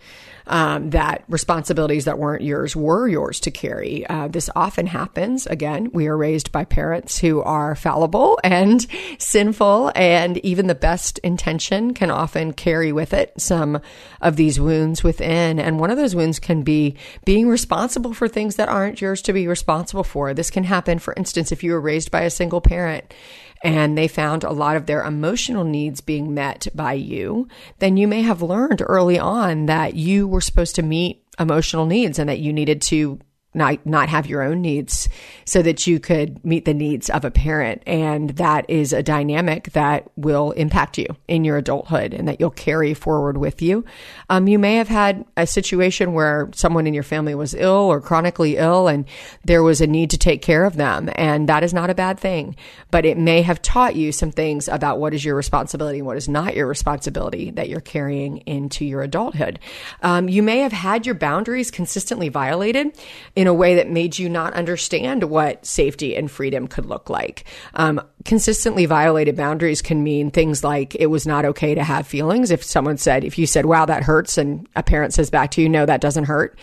um, 0.50 0.90
that 0.90 1.24
responsibilities 1.30 2.06
that 2.06 2.18
weren't 2.18 2.42
yours 2.42 2.76
were 2.76 3.08
yours 3.08 3.40
to 3.42 3.52
carry. 3.52 4.06
Uh, 4.08 4.28
this 4.28 4.50
often 4.56 4.88
happens. 4.88 5.46
Again, 5.46 5.92
we 5.94 6.08
are 6.08 6.18
raised 6.18 6.52
by 6.52 6.66
parents 6.66 7.20
who 7.20 7.42
are 7.42 7.76
fallible 7.76 8.40
and 8.44 8.86
sinful, 9.20 9.92
and 9.96 10.38
even 10.40 10.68
the 10.68 10.76
best 10.76 11.20
intention 11.20 11.94
can 11.94 12.10
often 12.10 12.52
carry 12.52 12.92
with 12.92 13.14
it 13.14 13.32
some 13.40 13.80
of 14.22 14.36
these 14.36 14.60
wounds 14.60 15.04
within. 15.04 15.60
And 15.60 15.80
one 15.80 15.92
of 15.92 15.98
those 15.98 16.16
wounds 16.16 16.40
can 16.40 16.64
be 16.64 16.96
being 17.26 17.48
responsible 17.48 18.14
for 18.14 18.28
things 18.28 18.56
that 18.56 18.70
aren't 18.70 19.02
yours 19.02 19.22
to 19.24 19.34
be 19.34 19.48
responsible 19.48 20.04
for. 20.04 20.34
This 20.34 20.50
can 20.50 20.64
happen, 20.64 20.98
for 21.00 21.14
instance, 21.16 21.52
if 21.52 21.64
you 21.64 21.74
were 21.74 21.82
raised 21.82 22.10
by 22.10 22.22
a 22.22 22.30
single 22.30 22.62
parent 22.62 23.14
and 23.62 23.98
they 23.98 24.08
found 24.08 24.44
a 24.44 24.52
lot 24.52 24.76
of 24.76 24.86
their 24.86 25.04
emotional 25.04 25.64
needs 25.64 26.02
being 26.02 26.34
met 26.34 26.68
by 26.74 26.94
you, 26.94 27.48
then 27.80 27.98
you 27.98 28.08
may 28.08 28.22
have 28.22 28.42
learned 28.42 28.82
early 28.86 29.20
on 29.20 29.66
that 29.66 29.96
you 29.96 30.28
were 30.28 30.42
supposed 30.42 30.76
to 30.76 30.82
meet 30.82 31.24
emotional 31.40 31.86
needs 31.86 32.20
and 32.20 32.30
that 32.30 32.40
you 32.40 32.54
needed 32.54 32.82
to 32.82 33.20
not 33.54 33.84
not 33.86 34.10
have 34.10 34.28
your 34.28 34.44
own 34.44 34.62
needs 34.62 35.09
so 35.46 35.62
that 35.62 35.88
you 35.88 36.00
could 36.00 36.44
meet 36.46 36.66
the 36.66 36.74
needs 36.74 37.10
of 37.10 37.26
a 37.26 37.32
parent. 37.32 37.82
And 37.86 38.32
that 38.32 38.70
is 38.70 38.94
a 38.94 39.04
dynamic 39.04 39.72
that 39.74 40.10
will 40.16 40.52
impact 40.52 40.98
you 40.98 41.08
in 41.28 41.44
your 41.44 41.58
adulthood 41.58 42.14
and 42.14 42.28
that 42.28 42.40
you'll 42.40 42.50
carry 42.50 42.94
forward 42.94 43.38
with 43.38 43.62
you. 43.62 43.86
Um, 44.30 44.48
you 44.48 44.60
may 44.60 44.76
have 44.76 44.88
had 44.88 45.26
a 45.38 45.48
situation 45.48 46.14
where 46.14 46.50
someone 46.54 46.88
in 46.88 46.94
your 46.94 47.04
family 47.04 47.36
was 47.36 47.54
ill 47.54 47.72
or 47.72 48.02
chronically 48.02 48.58
ill 48.58 48.88
and 48.88 49.06
there 49.44 49.64
was 49.64 49.82
a 49.82 49.88
need 49.88 50.10
to 50.12 50.18
take 50.18 50.42
care 50.42 50.66
of 50.66 50.76
them. 50.76 51.10
And 51.16 51.50
that 51.50 51.64
is 51.64 51.74
not 51.74 51.90
a 51.90 51.96
bad 51.96 52.20
thing 52.20 52.56
but 52.92 53.06
it 53.06 53.18
may 53.18 53.42
have 53.42 53.62
taught 53.62 53.96
you 53.96 54.12
some 54.12 54.32
things 54.32 54.68
about 54.68 55.00
what 55.00 55.14
is 55.14 55.24
your 55.24 55.36
responsibility 55.36 56.00
and 56.00 56.08
what 56.08 56.18
is 56.18 56.28
not 56.28 56.56
your 56.56 56.68
responsibility 56.68 57.52
that 57.52 57.70
you're 57.70 57.80
carrying 57.80 58.38
into 58.40 58.86
your 58.86 59.02
adulthood. 59.02 59.60
Um, 60.02 60.30
you 60.30 60.42
may 60.42 60.60
have 60.60 60.72
had 60.72 61.06
your 61.06 61.16
boundaries 61.16 61.72
consistently 61.72 62.30
violated 62.30 62.98
in 63.36 63.48
a 63.48 63.54
way 63.54 63.76
that 63.76 63.90
made 63.90 64.18
you 64.18 64.30
not 64.30 64.54
understand 64.54 65.09
what 65.18 65.66
safety 65.66 66.16
and 66.16 66.30
freedom 66.30 66.68
could 66.68 66.86
look 66.86 67.10
like. 67.10 67.46
Um, 67.74 68.02
consistently 68.26 68.86
violated 68.86 69.36
boundaries 69.36 69.82
can 69.82 70.04
mean 70.04 70.32
things 70.32 70.64
like 70.64 70.96
it 70.96 71.08
was 71.08 71.26
not 71.26 71.46
okay 71.46 71.76
to 71.76 71.84
have 71.84 72.08
feelings. 72.08 72.52
If 72.52 72.64
someone 72.64 72.98
said, 72.98 73.24
if 73.24 73.38
you 73.38 73.48
said, 73.48 73.66
wow, 73.66 73.86
that 73.86 74.04
hurts, 74.04 74.38
and 74.38 74.68
a 74.76 74.84
parent 74.84 75.14
says 75.14 75.30
back 75.30 75.52
to 75.52 75.62
you, 75.62 75.70
no, 75.70 75.86
that 75.86 76.02
doesn't 76.02 76.26
hurt, 76.26 76.58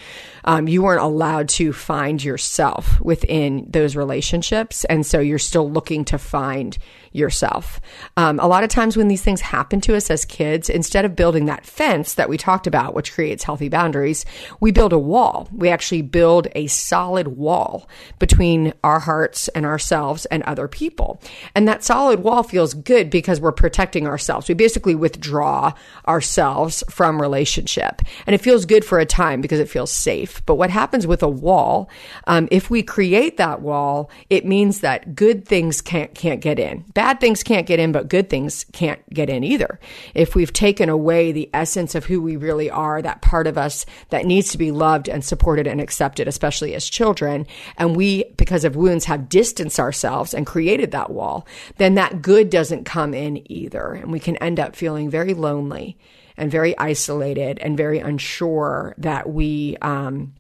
um, 0.45 0.69
you 0.69 0.83
weren't 0.83 1.03
allowed 1.03 1.49
to 1.51 1.73
find 1.73 2.23
yourself 2.23 3.01
within 3.01 3.67
those 3.69 3.97
relationships. 3.97 4.85
And 4.85 5.05
so 5.05 5.19
you're 5.19 5.39
still 5.39 5.71
looking 5.71 6.05
to 6.07 6.19
find 6.19 6.79
yourself. 7.17 7.81
Um, 8.17 8.39
a 8.39 8.47
lot 8.47 8.65
of 8.65 8.71
times 8.71 8.97
when 8.97 9.09
these 9.09 9.23
things 9.23 9.41
happen 9.41 9.81
to 9.83 9.97
us 9.97 10.11
as 10.11 10.25
kids, 10.25 10.69
instead 10.69 11.05
of 11.05 11.17
building 11.17 11.47
that 11.47 11.67
fence 11.67 12.15
that 12.15 12.29
we 12.29 12.37
talked 12.37 12.67
about, 12.67 12.95
which 12.95 13.13
creates 13.13 13.45
healthy 13.45 13.69
boundaries, 13.69 14.25
we 14.61 14.71
build 14.71 14.93
a 14.93 14.99
wall. 14.99 15.49
We 15.53 15.69
actually 15.69 16.03
build 16.03 16.49
a 16.55 16.67
solid 16.67 17.29
wall 17.29 17.89
between 18.19 18.73
our 18.85 19.01
hearts 19.01 19.49
and 19.49 19.65
ourselves 19.65 20.27
and 20.27 20.43
other 20.43 20.69
people. 20.69 21.21
And 21.55 21.67
that 21.69 21.85
solid 21.85 22.21
wall 22.21 22.43
feels 22.43 22.75
good 22.75 23.11
because 23.11 23.41
we're 23.41 23.53
protecting 23.53 24.07
ourselves. 24.07 24.49
We 24.49 24.55
basically 24.55 24.95
withdraw 24.95 25.73
ourselves 26.07 26.85
from 26.91 27.21
relationship. 27.21 28.03
And 28.27 28.35
it 28.35 28.41
feels 28.41 28.67
good 28.67 28.85
for 28.85 28.99
a 28.99 29.07
time 29.07 29.41
because 29.41 29.61
it 29.61 29.69
feels 29.69 29.93
safe. 29.93 30.45
But 30.47 30.57
what 30.57 30.71
happens 30.71 31.07
with 31.07 31.23
a 31.23 31.29
wall, 31.29 31.89
um, 32.27 32.49
if 32.51 32.71
we 32.71 32.83
create 32.83 33.37
that 33.37 33.63
wall, 33.63 34.11
it 34.29 34.45
means 34.45 34.81
that 34.81 35.15
good 35.15 35.47
things 35.47 35.81
can't, 35.81 36.15
can't 36.15 36.41
get 36.41 36.59
in. 36.59 36.85
Bad 36.95 37.06
bad 37.07 37.21
things 37.21 37.45
can't 37.45 37.69
get 37.69 37.79
in, 37.79 37.93
but 37.93 38.09
good 38.09 38.29
things 38.29 38.67
can't 38.73 38.99
get 39.11 39.31
in 39.31 39.45
either. 39.45 39.79
If 40.13 40.35
we've 40.35 40.53
taken 40.53 40.89
away 40.89 41.31
the 41.31 41.49
essence 41.55 41.95
of 41.95 42.05
who 42.05 42.21
we 42.21 42.37
really 42.37 42.69
are, 42.69 43.01
that 43.01 43.23
part 43.23 43.47
of 43.47 43.57
us 43.57 43.87
that 44.11 44.27
needs 44.27 44.51
to 44.51 44.59
be 44.59 44.73
loved 44.73 45.09
and 45.09 45.25
supported 45.25 45.69
and 45.69 45.81
accepted, 45.81 46.27
especially 46.27 46.75
as 46.75 46.91
children, 46.91 47.47
and 47.79 47.95
we, 47.95 48.25
because 48.37 48.65
of 48.65 48.75
wounds, 48.75 49.05
have 49.05 49.29
distanced 49.29 49.79
ourselves 49.79 50.35
and 50.35 50.49
created 50.49 50.91
that 50.91 51.11
wall, 51.11 51.47
then 51.77 51.95
that 51.95 52.23
good 52.23 52.51
doesn't 52.51 52.83
come 52.83 53.15
in 53.15 53.41
either. 53.53 53.93
And 53.93 54.11
we 54.11 54.19
can 54.19 54.37
end 54.39 54.59
up 54.59 54.75
feeling 54.75 55.09
very 55.09 55.33
lonely 55.33 55.97
and 56.37 56.51
very 56.51 56.77
isolated 56.77 57.61
and 57.61 57.77
very 57.77 58.01
unsure 58.01 58.97
that 58.99 59.31
we, 59.31 59.77
um, 59.81 60.35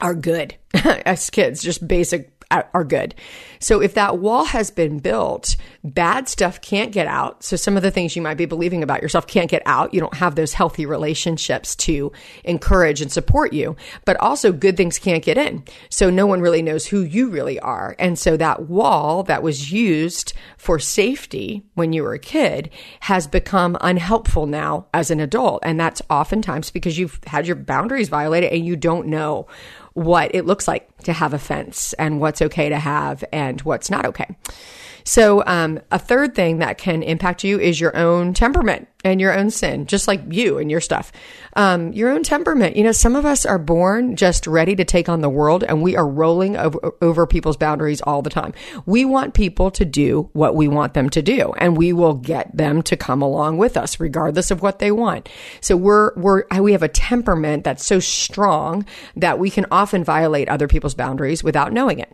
are 0.00 0.14
good 0.14 0.56
as 0.74 1.30
kids, 1.30 1.62
just 1.62 1.86
basic 1.86 2.31
are 2.52 2.84
good. 2.84 3.14
So 3.58 3.80
if 3.80 3.94
that 3.94 4.18
wall 4.18 4.44
has 4.44 4.70
been 4.70 4.98
built, 4.98 5.56
bad 5.84 6.28
stuff 6.28 6.60
can't 6.60 6.92
get 6.92 7.06
out. 7.06 7.44
So 7.44 7.56
some 7.56 7.76
of 7.76 7.82
the 7.82 7.90
things 7.90 8.16
you 8.16 8.22
might 8.22 8.36
be 8.36 8.44
believing 8.44 8.82
about 8.82 9.02
yourself 9.02 9.26
can't 9.26 9.50
get 9.50 9.62
out. 9.66 9.94
You 9.94 10.00
don't 10.00 10.14
have 10.14 10.34
those 10.34 10.52
healthy 10.52 10.84
relationships 10.84 11.76
to 11.76 12.12
encourage 12.44 13.00
and 13.00 13.10
support 13.10 13.52
you, 13.52 13.76
but 14.04 14.16
also 14.16 14.52
good 14.52 14.76
things 14.76 14.98
can't 14.98 15.24
get 15.24 15.38
in. 15.38 15.64
So 15.90 16.10
no 16.10 16.26
one 16.26 16.40
really 16.40 16.62
knows 16.62 16.86
who 16.86 17.02
you 17.02 17.30
really 17.30 17.60
are. 17.60 17.94
And 17.98 18.18
so 18.18 18.36
that 18.36 18.68
wall 18.68 19.22
that 19.24 19.42
was 19.42 19.70
used 19.70 20.32
for 20.56 20.78
safety 20.78 21.62
when 21.74 21.92
you 21.92 22.02
were 22.02 22.14
a 22.14 22.18
kid 22.18 22.70
has 23.00 23.26
become 23.26 23.76
unhelpful 23.80 24.46
now 24.46 24.86
as 24.92 25.10
an 25.10 25.20
adult. 25.20 25.62
And 25.64 25.78
that's 25.78 26.02
oftentimes 26.10 26.70
because 26.70 26.98
you've 26.98 27.20
had 27.26 27.46
your 27.46 27.56
boundaries 27.56 28.08
violated 28.08 28.52
and 28.52 28.66
you 28.66 28.76
don't 28.76 29.06
know 29.06 29.46
what 29.94 30.34
it 30.34 30.46
looks 30.46 30.66
like 30.66 30.96
to 31.02 31.12
have 31.12 31.34
a 31.34 31.38
fence 31.38 31.92
and 31.94 32.20
what's 32.20 32.42
okay 32.42 32.68
to 32.68 32.78
have 32.78 33.24
and 33.32 33.60
what's 33.62 33.90
not 33.90 34.06
okay. 34.06 34.36
So, 35.04 35.42
um, 35.46 35.80
a 35.90 35.98
third 35.98 36.34
thing 36.34 36.58
that 36.58 36.78
can 36.78 37.02
impact 37.02 37.42
you 37.42 37.58
is 37.58 37.80
your 37.80 37.96
own 37.96 38.34
temperament 38.34 38.88
and 39.04 39.20
your 39.20 39.36
own 39.36 39.50
sin, 39.50 39.86
just 39.86 40.06
like 40.06 40.20
you 40.30 40.58
and 40.58 40.70
your 40.70 40.80
stuff. 40.80 41.12
Um, 41.54 41.92
your 41.92 42.10
own 42.10 42.22
temperament. 42.22 42.76
You 42.76 42.84
know, 42.84 42.92
some 42.92 43.16
of 43.16 43.26
us 43.26 43.44
are 43.44 43.58
born 43.58 44.16
just 44.16 44.46
ready 44.46 44.74
to 44.76 44.84
take 44.84 45.08
on 45.08 45.20
the 45.20 45.28
world 45.28 45.64
and 45.64 45.82
we 45.82 45.96
are 45.96 46.08
rolling 46.08 46.56
over, 46.56 46.92
over 47.02 47.26
people's 47.26 47.56
boundaries 47.56 48.00
all 48.00 48.22
the 48.22 48.30
time. 48.30 48.54
We 48.86 49.04
want 49.04 49.34
people 49.34 49.70
to 49.72 49.84
do 49.84 50.30
what 50.32 50.54
we 50.54 50.68
want 50.68 50.94
them 50.94 51.10
to 51.10 51.20
do 51.20 51.52
and 51.58 51.76
we 51.76 51.92
will 51.92 52.14
get 52.14 52.56
them 52.56 52.82
to 52.82 52.96
come 52.96 53.20
along 53.20 53.58
with 53.58 53.76
us 53.76 54.00
regardless 54.00 54.50
of 54.50 54.62
what 54.62 54.78
they 54.78 54.90
want. 54.90 55.28
So 55.60 55.76
we're, 55.76 56.14
we're, 56.14 56.44
we 56.60 56.72
have 56.72 56.82
a 56.82 56.88
temperament 56.88 57.64
that's 57.64 57.84
so 57.84 58.00
strong 58.00 58.86
that 59.16 59.38
we 59.38 59.50
can 59.50 59.66
often 59.70 60.04
violate 60.04 60.48
other 60.48 60.68
people's 60.68 60.94
boundaries 60.94 61.44
without 61.44 61.72
knowing 61.72 61.98
it. 61.98 62.12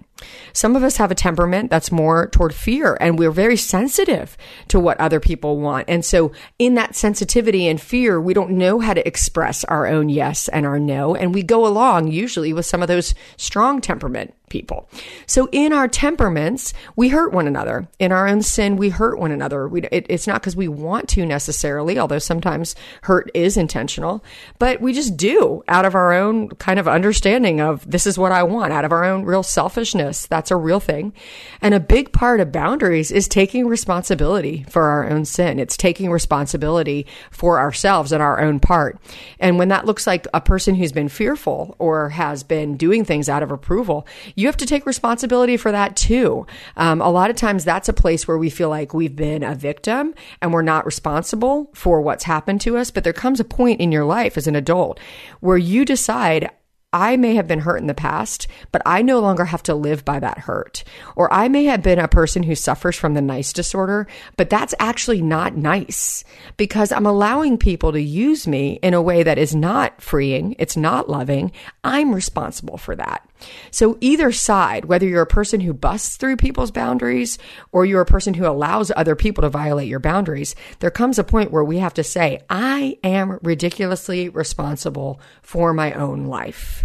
Some 0.53 0.75
of 0.75 0.83
us 0.83 0.97
have 0.97 1.13
a 1.13 1.15
temperament 1.15 1.71
that's 1.71 1.93
more 1.93 2.29
toward 2.29 2.55
fear 2.55 2.97
and 3.01 3.19
we're 3.19 3.31
very 3.31 3.57
sensitive 3.57 4.37
to 4.69 4.81
what 4.81 4.99
other 4.99 5.21
people 5.21 5.61
want. 5.61 5.85
And 5.89 6.05
so 6.05 6.33
in 6.59 6.75
that 6.79 6.95
sensitivity 6.95 7.67
and 7.69 7.81
fear, 7.81 8.21
we 8.21 8.33
don't 8.33 8.51
know 8.51 8.79
how 8.79 8.95
to 8.95 9.07
express 9.07 9.65
our 9.65 9.87
own 9.87 10.09
yes 10.09 10.49
and 10.49 10.65
our 10.65 10.79
no. 10.79 11.15
And 11.15 11.35
we 11.35 11.43
go 11.43 11.67
along 11.67 12.09
usually 12.09 12.53
with 12.53 12.67
some 12.67 12.83
of 12.83 12.89
those 12.89 13.15
strong 13.37 13.81
temperament 13.81 14.35
people. 14.49 14.89
So 15.27 15.49
in 15.53 15.73
our 15.73 15.89
temperaments, 15.89 16.73
we 16.97 17.09
hurt 17.09 17.33
one 17.33 17.47
another. 17.47 17.89
In 17.99 18.13
our 18.13 18.27
own 18.27 18.43
sin, 18.43 18.77
we 18.77 18.91
hurt 18.91 19.19
one 19.19 19.31
another. 19.31 19.69
We, 19.69 19.83
it, 19.85 20.07
it's 20.09 20.27
not 20.27 20.41
because 20.41 20.57
we 20.57 20.69
want 20.69 21.09
to 21.11 21.27
necessarily, 21.27 21.99
although 21.99 22.19
sometimes 22.19 22.75
hurt 23.03 23.31
is 23.35 23.57
intentional, 23.57 24.25
but 24.59 24.81
we 24.81 24.93
just 24.93 25.17
do 25.17 25.63
out 25.69 25.85
of 25.85 25.95
our 25.95 26.13
own 26.13 26.49
kind 26.51 26.79
of 26.79 26.89
understanding 26.89 27.61
of 27.61 27.89
this 27.91 28.07
is 28.07 28.19
what 28.19 28.33
I 28.33 28.43
want, 28.43 28.73
out 28.73 28.85
of 28.85 28.93
our 28.93 29.05
own 29.05 29.25
real 29.25 29.43
selfishness. 29.43 30.27
That's 30.27 30.51
a 30.51 30.57
real 30.57 30.81
thing. 30.81 31.13
And 31.61 31.75
a 31.75 31.81
big 31.81 32.13
part 32.13 32.41
of 32.41 32.53
boundaries 32.53 33.11
is 33.11 33.29
taking 33.29 33.67
responsibility 33.67 34.65
for 34.69 34.85
our 34.85 35.09
own 35.09 35.25
sin. 35.25 35.59
It's 35.59 35.77
taking 35.77 36.11
responsibility 36.11 37.07
for 37.31 37.59
ourselves 37.59 38.13
and 38.13 38.23
our 38.23 38.41
own 38.41 38.61
part. 38.61 38.99
And 39.39 39.59
when 39.59 39.69
that 39.69 39.87
looks 39.87 40.07
like 40.07 40.27
a 40.35 40.41
person 40.41 40.75
who's 40.75 40.93
been 40.93 41.09
fearful 41.09 41.77
or 41.79 42.11
has 42.11 42.43
been 42.43 42.77
doing 42.77 43.05
things 43.05 43.29
out 43.29 43.43
of 43.43 43.51
approval, 43.51 44.07
you 44.39 44.47
have 44.47 44.57
to 44.57 44.67
take 44.67 44.87
responsibility 44.87 45.57
for 45.57 45.73
that 45.73 45.97
too. 45.97 46.47
Um, 46.77 47.01
a 47.01 47.11
lot 47.11 47.29
of 47.29 47.35
times 47.35 47.65
that's 47.65 47.89
a 47.89 47.93
place 47.93 48.29
where 48.29 48.39
we 48.39 48.51
feel 48.51 48.69
like 48.69 48.95
we've 48.95 49.17
been 49.17 49.43
a 49.43 49.57
victim 49.57 50.15
and 50.41 50.53
we're 50.53 50.63
not 50.63 50.87
responsible 50.87 51.71
for 51.75 52.01
what's 52.01 52.23
happened 52.23 52.61
to 52.61 52.77
us. 52.77 52.93
But 52.93 53.03
there 53.03 53.13
comes 53.13 53.41
a 53.41 53.45
point 53.45 53.81
in 53.81 53.91
your 53.91 54.05
life 54.05 54.37
as 54.37 54.47
an 54.47 54.55
adult 54.55 55.01
where 55.41 55.59
you 55.59 55.85
decide, 55.85 56.51
I 56.91 57.19
may 57.19 57.35
have 57.35 57.47
been 57.47 57.61
hurt 57.61 57.83
in 57.83 57.87
the 57.87 57.93
past, 57.93 58.49
but 58.73 58.81
I 58.87 59.03
no 59.03 59.21
longer 59.21 59.45
have 59.45 59.63
to 59.65 59.75
live 59.75 60.07
by 60.07 60.21
that 60.21 60.39
hurt. 60.39 60.85
Or 61.17 61.31
I 61.31 61.49
may 61.49 61.65
have 61.65 61.83
been 61.83 61.99
a 61.99 62.09
person 62.09 62.45
who 62.45 62.55
suffers 62.55 62.97
from 62.97 63.13
the 63.13 63.21
nice 63.21 63.53
disorder, 63.53 64.07
but 64.39 64.49
that's 64.49 64.75
actually 64.79 65.21
not 65.21 65.55
nice 65.55 66.25
because 66.57 66.91
I'm 66.91 67.05
allowing 67.05 67.59
people 67.59 67.93
to 67.93 68.01
use 68.01 68.47
me 68.47 68.79
in 68.83 68.95
a 68.95 69.03
way 69.03 69.23
that 69.23 69.37
is 69.37 69.55
not 69.55 70.01
freeing. 70.01 70.57
It's 70.59 70.79
not 70.79 71.11
loving. 71.11 71.53
I'm 71.85 72.15
responsible 72.15 72.79
for 72.79 72.97
that. 72.97 73.29
So 73.71 73.99
either 74.01 74.33
side, 74.33 74.87
whether 74.87 75.07
you're 75.07 75.23
a 75.23 75.27
person 75.27 75.61
who 75.61 75.75
busts 75.75 76.17
through 76.17 76.37
people's 76.37 76.71
boundaries 76.71 77.39
or 77.71 77.85
you're 77.85 78.01
a 78.01 78.07
person 78.07 78.35
who 78.35 78.47
allows 78.47 78.91
other 78.97 79.15
people 79.15 79.43
to 79.43 79.51
violate 79.51 79.89
your 79.89 80.01
boundaries, 80.01 80.57
there 80.81 80.91
comes 80.91 81.19
a 81.19 81.25
point 81.25 81.53
where 81.53 81.65
we 81.65 81.79
have 81.79 81.95
to 81.95 82.03
say, 82.03 82.43
I 82.49 82.99
am 83.05 83.39
ridiculously 83.43 84.29
responsible 84.29 85.21
for 85.43 85.73
my 85.73 85.93
own 85.93 86.25
life. 86.25 86.78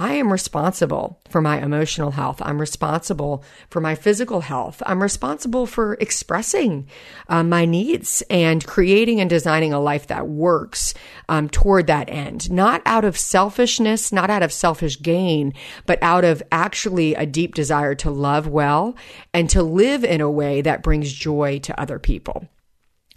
I 0.00 0.14
am 0.14 0.32
responsible 0.32 1.20
for 1.28 1.42
my 1.42 1.60
emotional 1.60 2.12
health. 2.12 2.40
I'm 2.42 2.58
responsible 2.58 3.44
for 3.68 3.82
my 3.82 3.94
physical 3.94 4.40
health. 4.40 4.82
I'm 4.86 5.02
responsible 5.02 5.66
for 5.66 5.98
expressing 6.00 6.88
uh, 7.28 7.42
my 7.42 7.66
needs 7.66 8.22
and 8.30 8.66
creating 8.66 9.20
and 9.20 9.28
designing 9.28 9.74
a 9.74 9.78
life 9.78 10.06
that 10.06 10.26
works 10.26 10.94
um, 11.28 11.50
toward 11.50 11.86
that 11.88 12.08
end, 12.08 12.50
not 12.50 12.80
out 12.86 13.04
of 13.04 13.18
selfishness, 13.18 14.10
not 14.10 14.30
out 14.30 14.42
of 14.42 14.54
selfish 14.54 15.02
gain, 15.02 15.52
but 15.84 15.98
out 16.00 16.24
of 16.24 16.42
actually 16.50 17.14
a 17.14 17.26
deep 17.26 17.54
desire 17.54 17.94
to 17.96 18.10
love 18.10 18.48
well 18.48 18.96
and 19.34 19.50
to 19.50 19.62
live 19.62 20.02
in 20.02 20.22
a 20.22 20.30
way 20.30 20.62
that 20.62 20.82
brings 20.82 21.12
joy 21.12 21.58
to 21.58 21.78
other 21.78 21.98
people. 21.98 22.48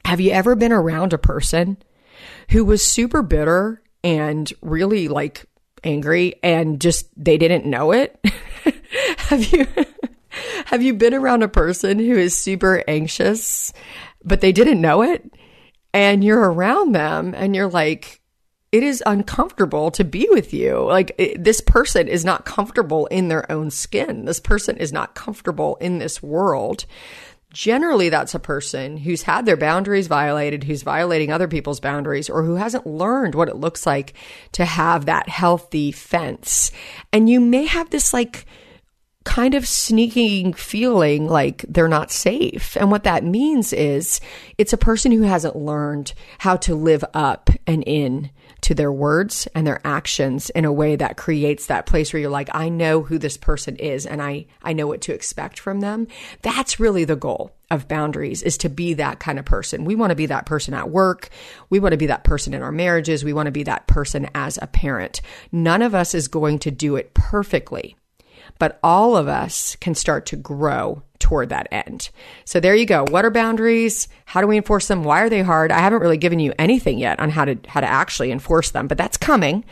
Have 0.03 0.19
you 0.19 0.31
ever 0.31 0.53
been 0.53 0.73
around 0.73 1.13
a 1.13 1.17
person 1.17 1.77
who 2.49 2.65
was 2.65 2.85
super 2.85 3.21
bitter 3.21 3.81
and 4.03 4.51
really 4.61 5.07
like 5.07 5.45
angry 5.83 6.35
and 6.43 6.79
just 6.79 7.07
they 7.21 7.37
didn't 7.37 7.65
know 7.65 7.91
it? 7.91 8.19
have 9.17 9.45
you 9.51 9.67
have 10.65 10.81
you 10.81 10.93
been 10.93 11.13
around 11.13 11.43
a 11.43 11.47
person 11.47 11.99
who 11.99 12.17
is 12.17 12.37
super 12.37 12.83
anxious 12.87 13.73
but 14.23 14.41
they 14.41 14.51
didn't 14.51 14.81
know 14.81 15.01
it? 15.01 15.23
And 15.93 16.23
you're 16.23 16.51
around 16.51 16.93
them 16.93 17.33
and 17.35 17.55
you're 17.55 17.69
like 17.69 18.21
it 18.71 18.81
is 18.81 19.03
uncomfortable 19.05 19.91
to 19.91 20.03
be 20.03 20.27
with 20.31 20.51
you. 20.51 20.79
Like 20.79 21.11
it, 21.19 21.43
this 21.43 21.61
person 21.61 22.07
is 22.07 22.25
not 22.25 22.43
comfortable 22.43 23.05
in 23.05 23.27
their 23.27 23.49
own 23.51 23.69
skin. 23.69 24.25
This 24.25 24.39
person 24.39 24.77
is 24.77 24.91
not 24.91 25.13
comfortable 25.13 25.75
in 25.75 25.99
this 25.99 26.23
world 26.23 26.85
generally 27.53 28.09
that's 28.09 28.35
a 28.35 28.39
person 28.39 28.97
who's 28.97 29.21
had 29.21 29.45
their 29.45 29.55
boundaries 29.55 30.07
violated, 30.07 30.65
who's 30.65 30.81
violating 30.81 31.31
other 31.31 31.47
people's 31.47 31.79
boundaries, 31.79 32.29
or 32.29 32.43
who 32.43 32.55
hasn't 32.55 32.85
learned 32.85 33.35
what 33.35 33.47
it 33.47 33.55
looks 33.55 33.85
like 33.85 34.13
to 34.51 34.65
have 34.65 35.05
that 35.05 35.29
healthy 35.29 35.93
fence. 35.93 36.71
And 37.13 37.29
you 37.29 37.39
may 37.39 37.65
have 37.65 37.89
this 37.89 38.13
like, 38.13 38.45
kind 39.23 39.55
of 39.55 39.65
sneaking 39.65 40.51
feeling 40.53 41.27
like 41.27 41.63
they're 41.69 41.87
not 41.87 42.11
safe. 42.11 42.75
And 42.75 42.91
what 42.91 43.05
that 43.05 43.23
means 43.23 43.71
is 43.71 44.19
it's 44.57 44.73
a 44.73 44.77
person 44.77 45.13
who 45.13 45.21
hasn't 45.21 45.55
learned 45.55 46.13
how 46.39 46.57
to 46.57 46.75
live 46.75 47.05
up 47.13 47.49
and 47.65 47.83
in 47.85 48.31
to 48.63 48.75
their 48.75 48.91
words 48.91 49.47
and 49.53 49.65
their 49.65 49.81
actions 49.85 50.49
in 50.51 50.65
a 50.65 50.71
way 50.71 50.95
that 50.95 51.17
creates 51.17 51.67
that 51.67 51.85
place 51.85 52.11
where 52.11 52.21
you're 52.21 52.29
like, 52.29 52.49
I 52.53 52.69
know 52.69 53.01
who 53.01 53.17
this 53.17 53.37
person 53.37 53.75
is 53.75 54.05
and 54.05 54.21
I, 54.21 54.45
I 54.61 54.73
know 54.73 54.87
what 54.87 55.01
to 55.01 55.13
expect 55.13 55.59
from 55.59 55.81
them. 55.81 56.07
That's 56.41 56.79
really 56.79 57.05
the 57.05 57.15
goal 57.15 57.51
of 57.69 57.87
boundaries 57.87 58.41
is 58.43 58.57
to 58.59 58.69
be 58.69 58.93
that 58.93 59.19
kind 59.19 59.39
of 59.39 59.45
person. 59.45 59.85
We 59.85 59.95
want 59.95 60.11
to 60.11 60.15
be 60.15 60.27
that 60.27 60.45
person 60.45 60.73
at 60.73 60.89
work. 60.89 61.29
We 61.69 61.79
want 61.79 61.93
to 61.93 61.97
be 61.97 62.07
that 62.07 62.23
person 62.23 62.53
in 62.53 62.61
our 62.61 62.71
marriages. 62.71 63.23
We 63.23 63.33
want 63.33 63.47
to 63.47 63.51
be 63.51 63.63
that 63.63 63.87
person 63.87 64.29
as 64.35 64.59
a 64.61 64.67
parent. 64.67 65.21
None 65.51 65.81
of 65.81 65.95
us 65.95 66.13
is 66.13 66.27
going 66.27 66.59
to 66.59 66.71
do 66.71 66.95
it 66.95 67.13
perfectly, 67.13 67.95
but 68.59 68.79
all 68.83 69.17
of 69.17 69.27
us 69.27 69.75
can 69.77 69.95
start 69.95 70.25
to 70.27 70.35
grow 70.35 71.01
toward 71.23 71.49
that 71.49 71.69
end. 71.71 72.09
So 72.43 72.59
there 72.59 72.75
you 72.75 72.85
go. 72.85 73.05
What 73.09 73.23
are 73.23 73.31
boundaries? 73.31 74.09
How 74.25 74.41
do 74.41 74.47
we 74.47 74.57
enforce 74.57 74.87
them? 74.87 75.05
Why 75.05 75.21
are 75.21 75.29
they 75.29 75.41
hard? 75.41 75.71
I 75.71 75.79
haven't 75.79 76.01
really 76.01 76.17
given 76.17 76.39
you 76.39 76.53
anything 76.59 76.99
yet 76.99 77.19
on 77.19 77.29
how 77.29 77.45
to 77.45 77.57
how 77.67 77.79
to 77.79 77.87
actually 77.87 78.31
enforce 78.31 78.71
them, 78.71 78.87
but 78.87 78.97
that's 78.97 79.15
coming. 79.15 79.63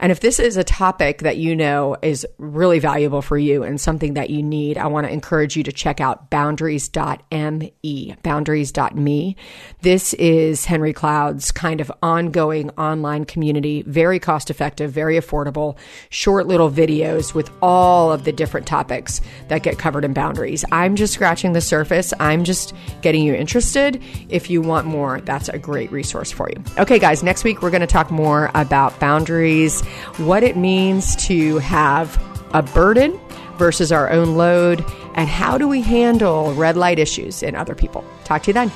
And 0.00 0.12
if 0.12 0.20
this 0.20 0.38
is 0.38 0.56
a 0.56 0.64
topic 0.64 1.18
that 1.20 1.38
you 1.38 1.56
know 1.56 1.96
is 2.02 2.26
really 2.36 2.78
valuable 2.78 3.22
for 3.22 3.38
you 3.38 3.62
and 3.62 3.80
something 3.80 4.14
that 4.14 4.30
you 4.30 4.42
need, 4.42 4.76
I 4.76 4.86
want 4.86 5.06
to 5.06 5.12
encourage 5.12 5.56
you 5.56 5.62
to 5.64 5.72
check 5.72 6.00
out 6.00 6.30
boundaries.me, 6.30 8.16
boundaries.me. 8.22 9.36
This 9.80 10.14
is 10.14 10.64
Henry 10.64 10.92
Cloud's 10.92 11.50
kind 11.50 11.80
of 11.80 11.90
ongoing 12.02 12.70
online 12.70 13.24
community, 13.24 13.82
very 13.86 14.18
cost 14.18 14.50
effective, 14.50 14.92
very 14.92 15.16
affordable, 15.16 15.76
short 16.10 16.46
little 16.46 16.70
videos 16.70 17.34
with 17.34 17.50
all 17.62 18.12
of 18.12 18.24
the 18.24 18.32
different 18.32 18.66
topics 18.66 19.20
that 19.48 19.62
get 19.62 19.78
covered 19.78 20.04
in 20.04 20.12
boundaries. 20.12 20.64
I'm 20.70 20.96
just 20.98 21.14
scratching 21.14 21.52
the 21.54 21.60
surface. 21.60 22.12
I'm 22.20 22.44
just 22.44 22.74
getting 23.00 23.24
you 23.24 23.34
interested. 23.34 24.02
If 24.28 24.50
you 24.50 24.60
want 24.60 24.86
more, 24.86 25.20
that's 25.22 25.48
a 25.48 25.58
great 25.58 25.90
resource 25.90 26.30
for 26.30 26.50
you. 26.50 26.62
Okay, 26.76 26.98
guys, 26.98 27.22
next 27.22 27.44
week 27.44 27.62
we're 27.62 27.70
going 27.70 27.80
to 27.80 27.86
talk 27.86 28.10
more 28.10 28.50
about 28.54 28.98
boundaries, 29.00 29.80
what 30.18 30.42
it 30.42 30.56
means 30.56 31.16
to 31.26 31.58
have 31.58 32.22
a 32.52 32.62
burden 32.62 33.18
versus 33.56 33.90
our 33.90 34.10
own 34.10 34.36
load, 34.36 34.84
and 35.14 35.28
how 35.28 35.58
do 35.58 35.66
we 35.66 35.80
handle 35.80 36.52
red 36.54 36.76
light 36.76 36.98
issues 36.98 37.42
in 37.42 37.56
other 37.56 37.74
people. 37.74 38.04
Talk 38.24 38.42
to 38.42 38.50
you 38.50 38.54
then. 38.54 38.70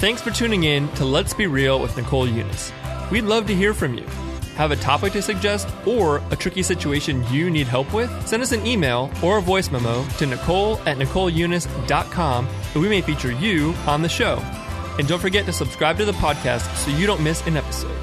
Thanks 0.00 0.20
for 0.20 0.30
tuning 0.30 0.64
in 0.64 0.88
to 0.92 1.04
Let's 1.04 1.34
Be 1.34 1.46
Real 1.46 1.80
with 1.80 1.96
Nicole 1.96 2.26
Unice. 2.26 2.72
We'd 3.10 3.24
love 3.24 3.46
to 3.46 3.54
hear 3.54 3.74
from 3.74 3.94
you 3.94 4.04
Have 4.58 4.72
a 4.72 4.76
topic 4.76 5.12
to 5.12 5.22
suggest 5.22 5.68
or 5.86 6.20
a 6.32 6.36
tricky 6.36 6.64
situation 6.64 7.24
you 7.30 7.48
need 7.48 7.68
help 7.68 7.94
with? 7.94 8.10
Send 8.26 8.42
us 8.42 8.50
an 8.50 8.66
email 8.66 9.08
or 9.22 9.38
a 9.38 9.40
voice 9.40 9.70
memo 9.70 10.04
to 10.18 10.26
Nicole 10.26 10.78
at 10.78 10.98
NicoleUnice.com 10.98 12.48
and 12.74 12.82
we 12.82 12.88
may 12.88 13.00
feature 13.00 13.30
you 13.30 13.72
on 13.86 14.02
the 14.02 14.08
show. 14.08 14.38
And 14.98 15.06
don't 15.06 15.20
forget 15.20 15.46
to 15.46 15.52
subscribe 15.52 15.96
to 15.98 16.04
the 16.04 16.10
podcast 16.10 16.74
so 16.74 16.90
you 16.90 17.06
don't 17.06 17.22
miss 17.22 17.46
an 17.46 17.56
episode. 17.56 17.96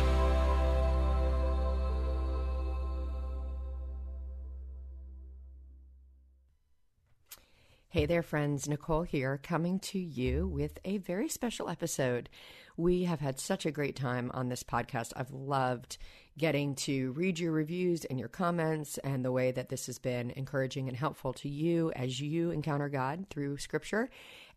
Hey 7.89 8.06
there, 8.06 8.24
friends. 8.24 8.70
Nicole 8.70 9.04
here, 9.04 9.41
coming 9.44 9.80
to 9.80 10.00
you 10.00 10.48
with 10.48 10.80
a 10.86 11.00
very 11.00 11.28
special 11.28 11.70
episode. 11.70 12.30
We 12.78 13.04
have 13.04 13.20
had 13.20 13.41
such 13.41 13.65
a 13.65 13.72
great 13.72 13.96
time 13.98 14.32
on 14.34 14.48
this 14.48 14.63
podcast. 14.63 15.12
I've 15.18 15.32
loved 15.32 15.98
getting 16.38 16.76
to 16.76 17.12
read 17.13 17.39
your 17.39 17.52
reviews 17.52 18.04
and 18.06 18.19
your 18.19 18.28
comments 18.28 18.98
and 19.00 19.24
the 19.24 19.32
way 19.32 19.52
that 19.52 19.69
this 19.69 19.86
has 19.86 20.00
been 20.00 20.32
encouraging 20.32 20.88
and 20.88 20.98
helpful 20.98 21.32
to 21.34 21.48
you 21.48 21.91
as 21.95 22.19
you 22.19 22.52
encounter 22.52 22.89
God 22.89 23.26
through 23.30 23.58
scripture. 23.58 24.10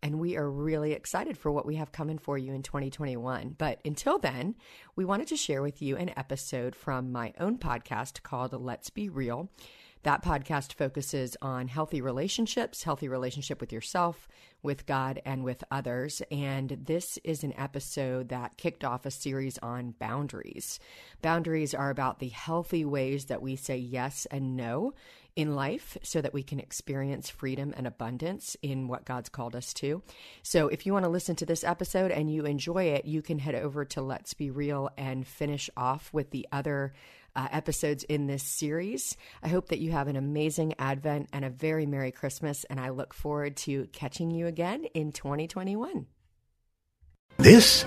And 0.02 0.18
we 0.18 0.36
are 0.36 0.50
really 0.50 0.92
excited 0.92 1.38
for 1.38 1.50
what 1.50 1.66
we 1.66 1.76
have 1.76 1.92
coming 1.92 2.18
for 2.18 2.36
you 2.38 2.52
in 2.52 2.62
2021. 2.62 3.54
But 3.58 3.80
until 3.84 4.18
then, 4.18 4.54
we 4.96 5.04
wanted 5.04 5.28
to 5.28 5.36
share 5.36 5.62
with 5.62 5.80
you 5.80 5.96
an 5.96 6.12
episode 6.16 6.74
from 6.74 7.12
my 7.12 7.32
own 7.38 7.58
podcast 7.58 8.22
called 8.22 8.52
Let's 8.52 8.90
Be 8.90 9.08
Real. 9.08 9.48
That 10.04 10.22
podcast 10.22 10.74
focuses 10.74 11.36
on 11.42 11.68
healthy 11.68 12.00
relationships, 12.00 12.84
healthy 12.84 13.08
relationship 13.08 13.60
with 13.60 13.72
yourself, 13.72 14.28
with 14.62 14.86
God, 14.86 15.20
and 15.24 15.44
with 15.44 15.64
others. 15.70 16.22
And 16.30 16.70
this 16.86 17.18
is 17.24 17.42
an 17.44 17.52
episode 17.58 18.28
that 18.28 18.56
kicked 18.56 18.84
off 18.84 19.06
a 19.06 19.10
series 19.10 19.58
on 19.58 19.94
boundaries. 19.98 20.78
Boundaries 21.20 21.74
are 21.74 21.90
about 21.90 22.18
the 22.20 22.28
healthy 22.28 22.84
ways 22.84 23.26
that 23.26 23.42
we 23.42 23.56
say 23.56 23.76
yes 23.76 24.26
and 24.30 24.56
no 24.56 24.94
in 25.38 25.54
life 25.54 25.96
so 26.02 26.20
that 26.20 26.34
we 26.34 26.42
can 26.42 26.58
experience 26.58 27.30
freedom 27.30 27.72
and 27.76 27.86
abundance 27.86 28.56
in 28.60 28.88
what 28.88 29.04
God's 29.04 29.28
called 29.28 29.54
us 29.54 29.72
to. 29.74 30.02
So, 30.42 30.66
if 30.66 30.84
you 30.84 30.92
want 30.92 31.04
to 31.04 31.10
listen 31.10 31.36
to 31.36 31.46
this 31.46 31.62
episode 31.62 32.10
and 32.10 32.28
you 32.32 32.44
enjoy 32.44 32.86
it, 32.86 33.04
you 33.04 33.22
can 33.22 33.38
head 33.38 33.54
over 33.54 33.84
to 33.84 34.02
Let's 34.02 34.34
Be 34.34 34.50
Real 34.50 34.90
and 34.98 35.24
finish 35.24 35.70
off 35.76 36.12
with 36.12 36.30
the 36.30 36.48
other 36.50 36.92
uh, 37.36 37.48
episodes 37.50 38.04
in 38.04 38.26
this 38.26 38.42
series. 38.42 39.16
I 39.42 39.48
hope 39.48 39.68
that 39.68 39.78
you 39.78 39.92
have 39.92 40.08
an 40.08 40.16
amazing 40.16 40.74
Advent 40.78 41.28
and 41.32 41.44
a 41.44 41.50
very 41.50 41.86
Merry 41.86 42.12
Christmas, 42.12 42.64
and 42.64 42.80
I 42.80 42.90
look 42.90 43.14
forward 43.14 43.56
to 43.58 43.86
catching 43.92 44.30
you 44.30 44.46
again 44.46 44.84
in 44.94 45.12
2021. 45.12 46.06
This, 47.38 47.84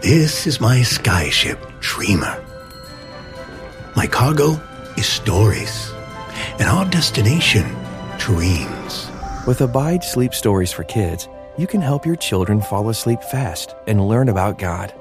this 0.00 0.46
is 0.46 0.60
my 0.60 0.78
skyship, 0.78 1.80
Dreamer. 1.80 2.44
My 3.94 4.06
cargo 4.06 4.60
is 4.96 5.06
stories, 5.06 5.92
and 6.58 6.68
our 6.68 6.84
destination, 6.84 7.64
dreams. 8.18 9.08
With 9.46 9.60
Abide 9.60 10.02
Sleep 10.02 10.34
Stories 10.34 10.72
for 10.72 10.82
Kids, 10.84 11.28
you 11.56 11.66
can 11.66 11.80
help 11.80 12.04
your 12.04 12.16
children 12.16 12.60
fall 12.60 12.88
asleep 12.88 13.22
fast 13.22 13.74
and 13.86 14.08
learn 14.08 14.28
about 14.28 14.58
God. 14.58 14.92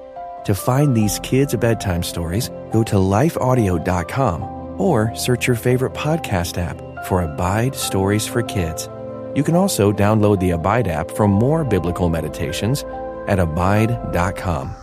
To 0.45 0.53
find 0.53 0.95
these 0.95 1.19
kids' 1.19 1.55
bedtime 1.55 2.03
stories, 2.03 2.49
go 2.71 2.84
to 2.84 2.95
lifeaudio.com 2.95 4.79
or 4.79 5.13
search 5.15 5.47
your 5.47 5.55
favorite 5.55 5.93
podcast 5.93 6.58
app 6.58 6.79
for 7.05 7.23
Abide 7.23 7.75
Stories 7.75 8.27
for 8.27 8.43
Kids. 8.43 8.88
You 9.36 9.43
can 9.43 9.55
also 9.55 9.91
download 9.91 10.39
the 10.39 10.51
Abide 10.51 10.88
app 10.88 11.12
for 11.12 11.27
more 11.27 11.63
biblical 11.63 12.10
meditations 12.10 12.84
at 13.27 13.39
abide.com. 13.39 14.75